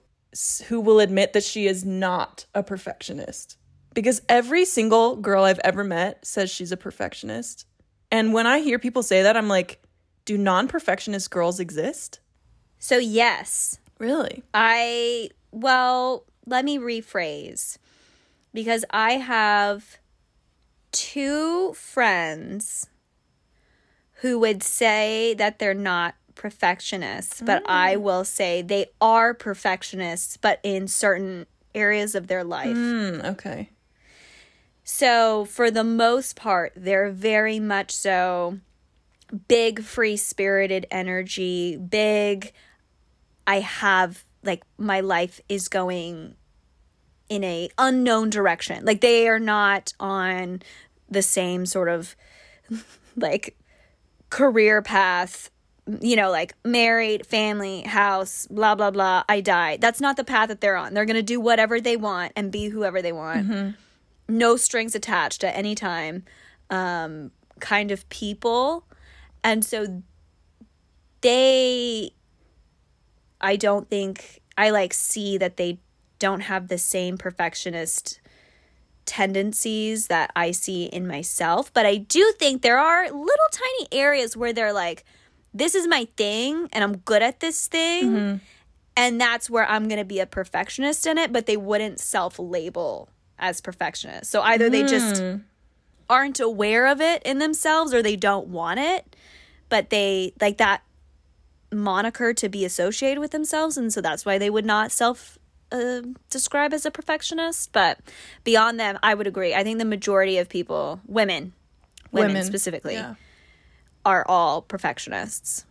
[0.68, 3.58] who will admit that she is not a perfectionist?
[3.94, 7.66] Because every single girl I've ever met says she's a perfectionist.
[8.12, 9.82] And when I hear people say that, I'm like,
[10.26, 12.20] do non-perfectionist girls exist?
[12.80, 14.44] So yes, Really?
[14.54, 17.78] I well, let me rephrase
[18.54, 19.98] because I have
[20.92, 22.90] two friends
[24.22, 30.60] who would say that they're not perfectionists, but I will say they are perfectionists, but
[30.64, 32.76] in certain areas of their life.
[32.76, 33.70] Hmm, okay.
[34.88, 38.60] So, for the most part, they're very much so
[39.48, 42.54] big, free spirited energy, big.
[43.48, 46.36] I have, like, my life is going
[47.28, 48.86] in a unknown direction.
[48.86, 50.62] Like, they are not on
[51.10, 52.16] the same sort of,
[53.16, 53.58] like,
[54.30, 55.50] career path
[56.02, 59.78] you know, like married, family, house, blah, blah, blah, I die.
[59.78, 60.96] That's not the path that they're on.
[60.96, 63.48] They're going to do whatever they want and be whoever they want.
[63.48, 63.70] Mm-hmm.
[64.28, 66.24] No strings attached at any time,
[66.70, 68.86] um, kind of people.
[69.44, 70.02] And so
[71.22, 72.12] they,
[73.40, 75.80] I don't think, I like see that they
[76.20, 78.20] don't have the same perfectionist
[79.06, 81.72] tendencies that I see in myself.
[81.74, 85.06] But I do think there are little tiny areas where they're like,
[85.54, 88.16] this is my thing and I'm good at this thing.
[88.98, 92.40] And that's where I'm going to be a perfectionist in it, but they wouldn't self
[92.40, 93.10] label
[93.40, 94.30] as perfectionists.
[94.30, 95.24] So either they just
[96.10, 99.16] aren't aware of it in themselves or they don't want it,
[99.70, 100.82] but they like that
[101.72, 103.78] moniker to be associated with themselves.
[103.78, 105.38] And so that's why they would not self
[105.72, 107.72] uh, describe as a perfectionist.
[107.74, 108.00] But
[108.44, 109.54] beyond them, I would agree.
[109.54, 111.54] I think the majority of people, women,
[112.12, 113.16] women, specifically, Yeah.
[114.06, 115.66] are all perfectionists.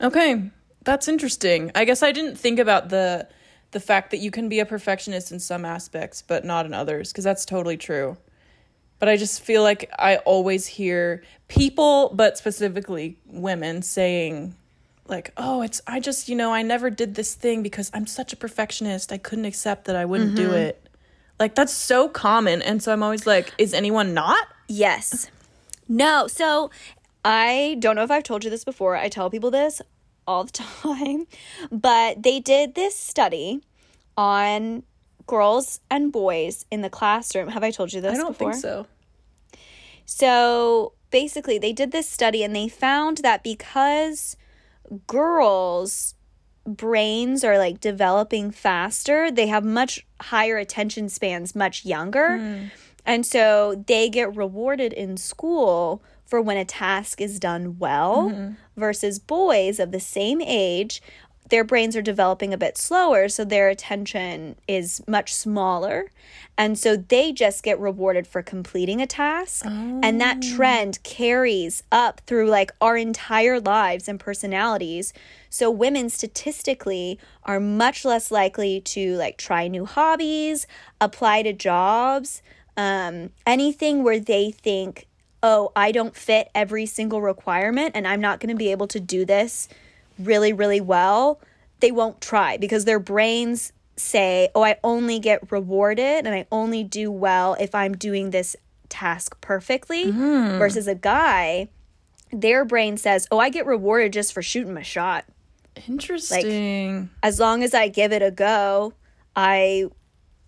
[0.00, 0.50] Okay,
[0.84, 1.70] that's interesting.
[1.74, 3.28] I guess I didn't think about the
[3.72, 7.10] the fact that you can be a perfectionist in some aspects but not in others
[7.10, 8.16] because that's totally true.
[8.98, 14.54] But I just feel like I always hear people, but specifically women saying
[15.08, 18.32] like, "Oh, it's I just, you know, I never did this thing because I'm such
[18.32, 19.12] a perfectionist.
[19.12, 20.54] I couldn't accept that I wouldn't do mm-hmm.
[20.54, 20.88] it."
[21.40, 25.30] Like that's so common and so I'm always like, "Is anyone not?" Yes.
[25.88, 26.28] No.
[26.28, 26.70] So
[27.24, 28.96] I don't know if I've told you this before.
[28.96, 29.82] I tell people this
[30.26, 30.52] all the
[30.82, 31.26] time.
[31.70, 33.62] But they did this study
[34.16, 34.82] on
[35.26, 37.48] girls and boys in the classroom.
[37.48, 38.52] Have I told you this I don't before?
[38.52, 38.86] think so.
[40.04, 44.36] So basically, they did this study and they found that because
[45.06, 46.14] girls'
[46.66, 52.38] brains are like developing faster, they have much higher attention spans much younger.
[52.38, 52.64] Hmm.
[53.04, 56.02] And so they get rewarded in school
[56.32, 58.30] for when a task is done well
[58.74, 61.02] versus boys of the same age.
[61.52, 66.10] their brains are developing a bit slower, so their attention is much smaller.
[66.56, 69.66] And so they just get rewarded for completing a task.
[70.02, 75.12] And that trend carries up through like our entire lives and personalities.
[75.50, 80.66] So women statistically are much less likely to like try new hobbies,
[81.02, 82.40] apply to jobs,
[82.78, 85.06] um, anything where they think,
[85.42, 89.00] oh, I don't fit every single requirement and I'm not going to be able to
[89.00, 89.68] do this
[90.18, 91.40] really, really well,
[91.80, 96.84] they won't try because their brains say, oh, I only get rewarded and I only
[96.84, 98.56] do well if I'm doing this
[98.88, 100.06] task perfectly.
[100.06, 100.58] Mm.
[100.58, 101.68] Versus a guy,
[102.30, 105.24] their brain says, oh, I get rewarded just for shooting my shot.
[105.88, 107.10] Interesting.
[107.22, 108.92] As long as I give it a go,
[109.34, 109.86] I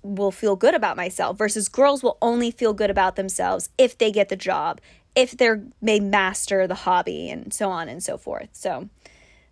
[0.04, 4.12] will feel good about myself versus girls will only feel good about themselves if they
[4.12, 4.80] get the job
[5.14, 8.48] if they're they master the hobby and so on and so forth.
[8.52, 8.88] So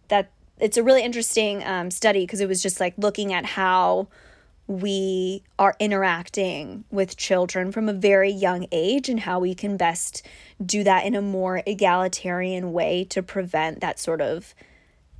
[0.08, 4.08] that it's a really interesting um, study because it was just like looking at how
[4.66, 10.24] we are interacting with children from a very young age and how we can best
[10.64, 14.54] do that in a more egalitarian way to prevent that sort of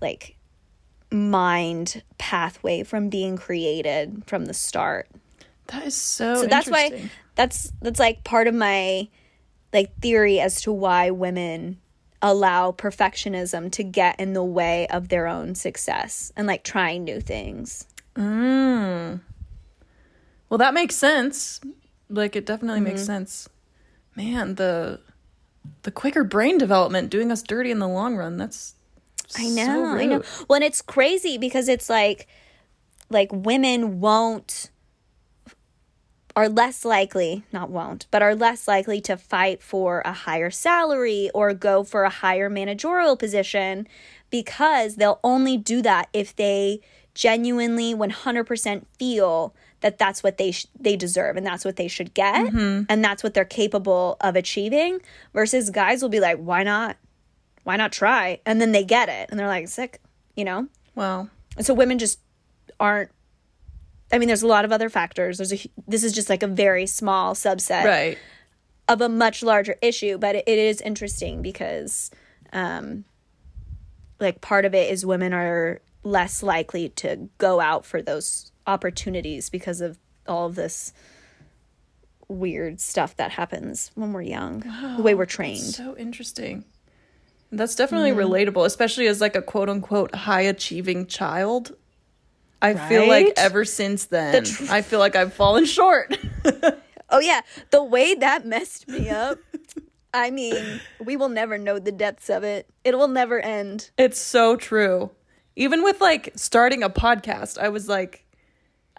[0.00, 0.36] like
[1.10, 5.08] mind pathway from being created from the start
[5.72, 6.34] that is so.
[6.42, 9.08] so that's why that's that's like part of my
[9.72, 11.78] like theory as to why women
[12.20, 17.20] allow perfectionism to get in the way of their own success and like trying new
[17.20, 17.86] things
[20.48, 21.60] Well, that makes sense.
[22.08, 22.88] Like it definitely Mm-hmm.
[22.90, 23.48] makes sense.
[24.14, 25.00] Man, the
[25.82, 28.36] the quicker brain development doing us dirty in the long run.
[28.36, 28.74] That's
[29.36, 30.22] I so know, I know.
[30.48, 32.26] Well, and it's crazy because it's like,
[33.08, 34.68] like women won't,
[36.34, 41.30] are less likely, not won't, but are less likely to fight for a higher salary
[41.34, 43.86] or go for a higher managerial position
[44.30, 46.80] because they'll only do that if they
[47.14, 52.14] genuinely 100% feel that that's what they sh- they deserve and that's what they should
[52.14, 52.84] get mm-hmm.
[52.88, 55.00] and that's what they're capable of achieving
[55.34, 56.96] versus guys will be like why not
[57.64, 58.40] why not try?
[58.44, 60.00] And then they get it and they're like, sick,
[60.36, 60.68] you know?
[60.94, 61.28] Wow.
[61.56, 62.18] And so women just
[62.80, 63.10] aren't.
[64.12, 65.38] I mean, there's a lot of other factors.
[65.38, 65.58] There's a,
[65.88, 68.18] this is just like a very small subset Right.
[68.88, 72.10] of a much larger issue, but it, it is interesting because,
[72.52, 73.04] um,
[74.20, 79.48] like, part of it is women are less likely to go out for those opportunities
[79.50, 79.98] because of
[80.28, 80.92] all of this
[82.28, 84.60] weird stuff that happens when we're young,
[84.96, 85.58] the way we're trained.
[85.60, 86.64] So interesting.
[87.50, 88.32] That's definitely Mm-hmm.
[88.32, 91.76] relatable, especially as like a quote unquote high achieving child.
[92.62, 96.16] I feel like ever since then, tr- I feel like I've fallen short.
[97.14, 99.38] Oh yeah, the way that messed me up.
[100.14, 102.66] I mean, we will never know the depths of it.
[102.84, 103.90] It will never end.
[103.98, 105.10] It's so true.
[105.54, 108.24] Even with like starting a podcast, I was like,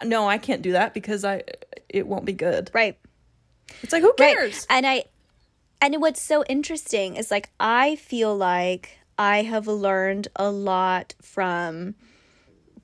[0.04, 1.42] no, I can't do that because I
[1.88, 2.70] it won't be good.
[2.72, 2.96] Right.
[3.82, 4.36] It's like who Right.
[4.36, 4.64] cares?
[4.70, 5.06] And I
[5.80, 11.96] and what's so interesting is like I feel like I have learned a lot from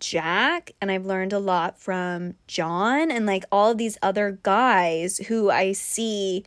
[0.00, 5.18] Jack and I've learned a lot from John and like all of these other guys
[5.28, 6.44] who I see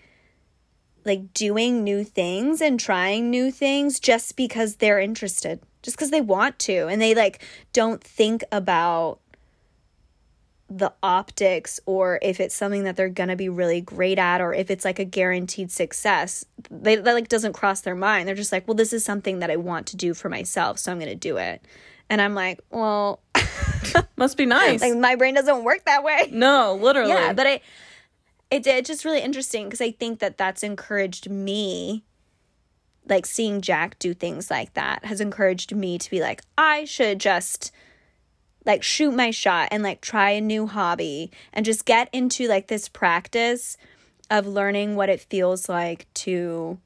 [1.06, 6.22] like doing new things and trying new things just because they're interested, just because they
[6.22, 7.42] want to and they like
[7.72, 9.20] don't think about
[10.70, 14.72] the optics or if it's something that they're gonna be really great at or if
[14.72, 16.46] it's like a guaranteed success.
[16.72, 18.28] They that like doesn't cross their mind.
[18.28, 20.92] They're just like well this is something that i want to do for myself so
[20.92, 21.62] i'm gonna do it.
[22.10, 23.20] And i'm like well
[24.16, 24.82] Must be nice.
[24.82, 27.10] like my brain doesn't work that way no, literally.
[27.12, 27.62] yeah but i
[28.52, 32.04] it, it's just really interesting because i think that that's encouraged me
[33.08, 37.20] like seeing jack do things like that has encouraged me to be like i should
[37.20, 37.72] just
[38.66, 42.68] like shoot my shot and like try a new hobby and just get into like
[42.68, 43.78] this practice
[44.30, 46.80] of learning what it feels like to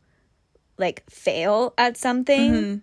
[0.78, 2.78] like fail at something mm-hmm.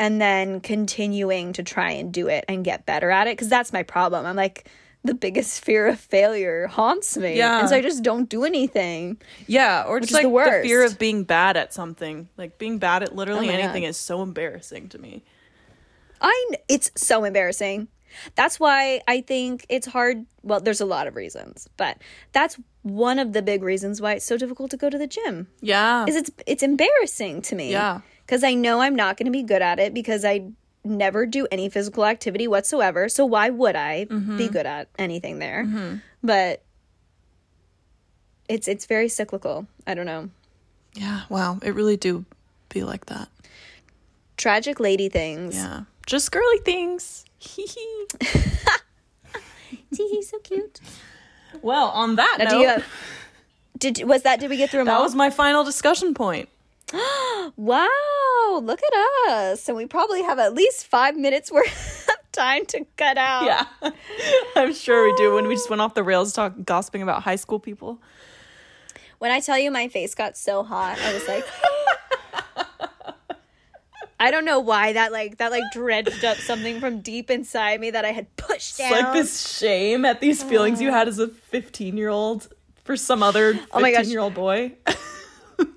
[0.00, 3.72] And then continuing to try and do it and get better at it because that's
[3.72, 4.68] my problem i'm like
[5.04, 7.60] the biggest fear of failure haunts me Yeah.
[7.60, 10.98] and so i just don't do anything yeah, or just like the the, fear of
[10.98, 12.28] being bad at something.
[12.36, 13.88] Like being bad at literally Oh anything God.
[13.88, 15.22] is so embarrassing to me.
[16.20, 17.88] I it's so embarrassing.
[18.34, 20.26] That's why I think it's hard.
[20.42, 21.96] Well, there's a lot of reasons, but
[22.32, 25.48] that's one of the big reasons why it's so difficult to go to the gym.
[25.60, 26.04] Yeah.
[26.06, 27.70] Is it's it's embarrassing to me.
[27.70, 28.00] Yeah.
[28.30, 30.52] Cuz I know I'm not going to be good at it because I
[30.84, 33.08] never do any physical activity whatsoever.
[33.08, 34.36] So why would I mm-hmm.
[34.36, 35.64] be good at anything there?
[35.64, 35.96] Mm-hmm.
[36.22, 36.62] But
[38.48, 39.66] it's it's very cyclical.
[39.86, 40.30] I don't know.
[40.94, 41.22] yeah.
[41.28, 41.58] Wow.
[41.62, 42.24] It really do
[42.68, 43.28] be like that.
[44.36, 45.54] Tragic lady things.
[45.56, 45.82] Yeah.
[46.06, 47.24] Just girly things.
[47.38, 47.76] He's
[50.30, 50.80] so cute.
[51.62, 52.84] well, on that Now, note, have,
[53.78, 54.40] did was that?
[54.40, 55.02] Did we get through them that all?
[55.02, 56.48] was my final discussion point.
[57.56, 58.60] wow!
[58.62, 62.84] Look at us, and we probably have at least five minutes worth of time to
[62.96, 63.44] cut out.
[63.44, 63.90] Yeah,
[64.56, 65.34] I'm sure we do.
[65.34, 68.00] When we just went off the rails, talk gossiping about high school people.
[69.18, 71.44] When I tell you my face got so hot, I was like.
[74.22, 77.90] I don't know why that like that like dredged up something from deep inside me
[77.90, 78.92] that I had pushed It's down.
[78.92, 82.48] like this shame at these feelings you had as a 15 year old
[82.84, 84.06] for some other 15 Oh my gosh.
[84.08, 84.72] year old boy.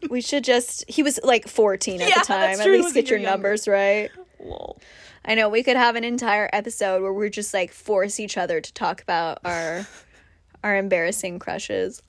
[0.10, 2.60] We should just he was like 14 at Yeah, the time.
[2.60, 3.32] At least get your younger.
[3.32, 4.12] numbers right.
[4.40, 4.80] Lol.
[5.26, 8.60] I know we could have an entire episode where we're just like force each other
[8.62, 9.88] to talk about our
[10.64, 12.02] our embarrassing crushes.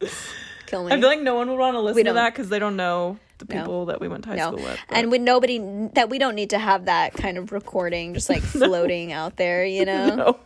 [0.67, 0.93] Kill me.
[0.93, 3.19] I feel like no one would want to listen to that because they don't know
[3.39, 3.61] the No.
[3.61, 4.53] people that we went to high no.
[4.53, 4.79] school with.
[4.89, 5.59] but- And with nobody
[5.95, 9.65] that we don't need to have that kind of recording just like floating out there,
[9.65, 10.15] you know.
[10.15, 10.39] No.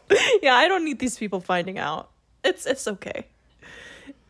[0.43, 2.09] Yeah, I don't need these people finding out.
[2.45, 3.27] It's it's okay.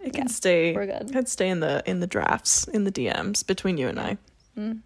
[0.08, 0.72] It can stay.
[0.74, 1.10] we're good.
[1.12, 4.16] Can stay in the in the drafts in the DMs between you and I.
[4.56, 4.80] Mm.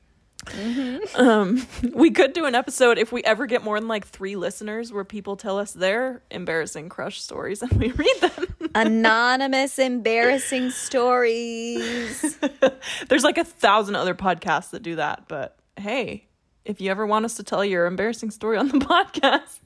[1.14, 4.92] Um, we could do an episode if we ever get more than like three listeners
[4.92, 8.46] where people tell us their embarrassing crush stories and we read them.
[8.74, 12.36] Anonymous embarrassing stories.
[13.08, 16.26] There's like a thousand other podcasts that do that, but hey,
[16.64, 19.60] if you ever want us to tell your embarrassing story on the podcast,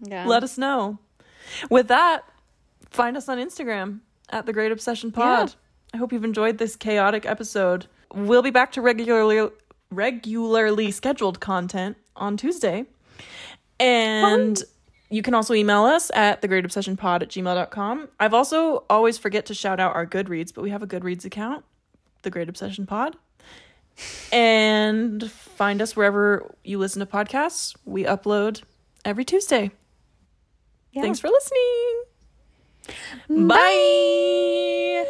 [0.00, 0.26] Yeah.
[0.26, 0.98] let us know.
[1.70, 2.22] With that,
[2.90, 4.00] find us on Instagram
[4.32, 5.50] at the Great Obsession Pod.
[5.50, 5.54] Yeah.
[5.94, 7.86] I hope you've enjoyed this chaotic episode.
[8.14, 9.48] We'll be back to regularly
[9.90, 12.86] regularly scheduled content on Tuesday.
[13.78, 14.60] And
[15.10, 18.08] you can also email us at thegreatobsessionpod at gmail.com.
[18.18, 21.64] I've also always forget to shout out our Goodreads, but we have a Goodreads account,
[22.22, 23.16] The Great Obsession Pod.
[24.32, 27.76] And find us wherever you listen to podcasts.
[27.84, 28.62] We upload
[29.04, 29.70] every Tuesday.
[30.92, 31.02] Yeah.
[31.02, 32.02] Thanks for listening.
[33.28, 35.04] Bye.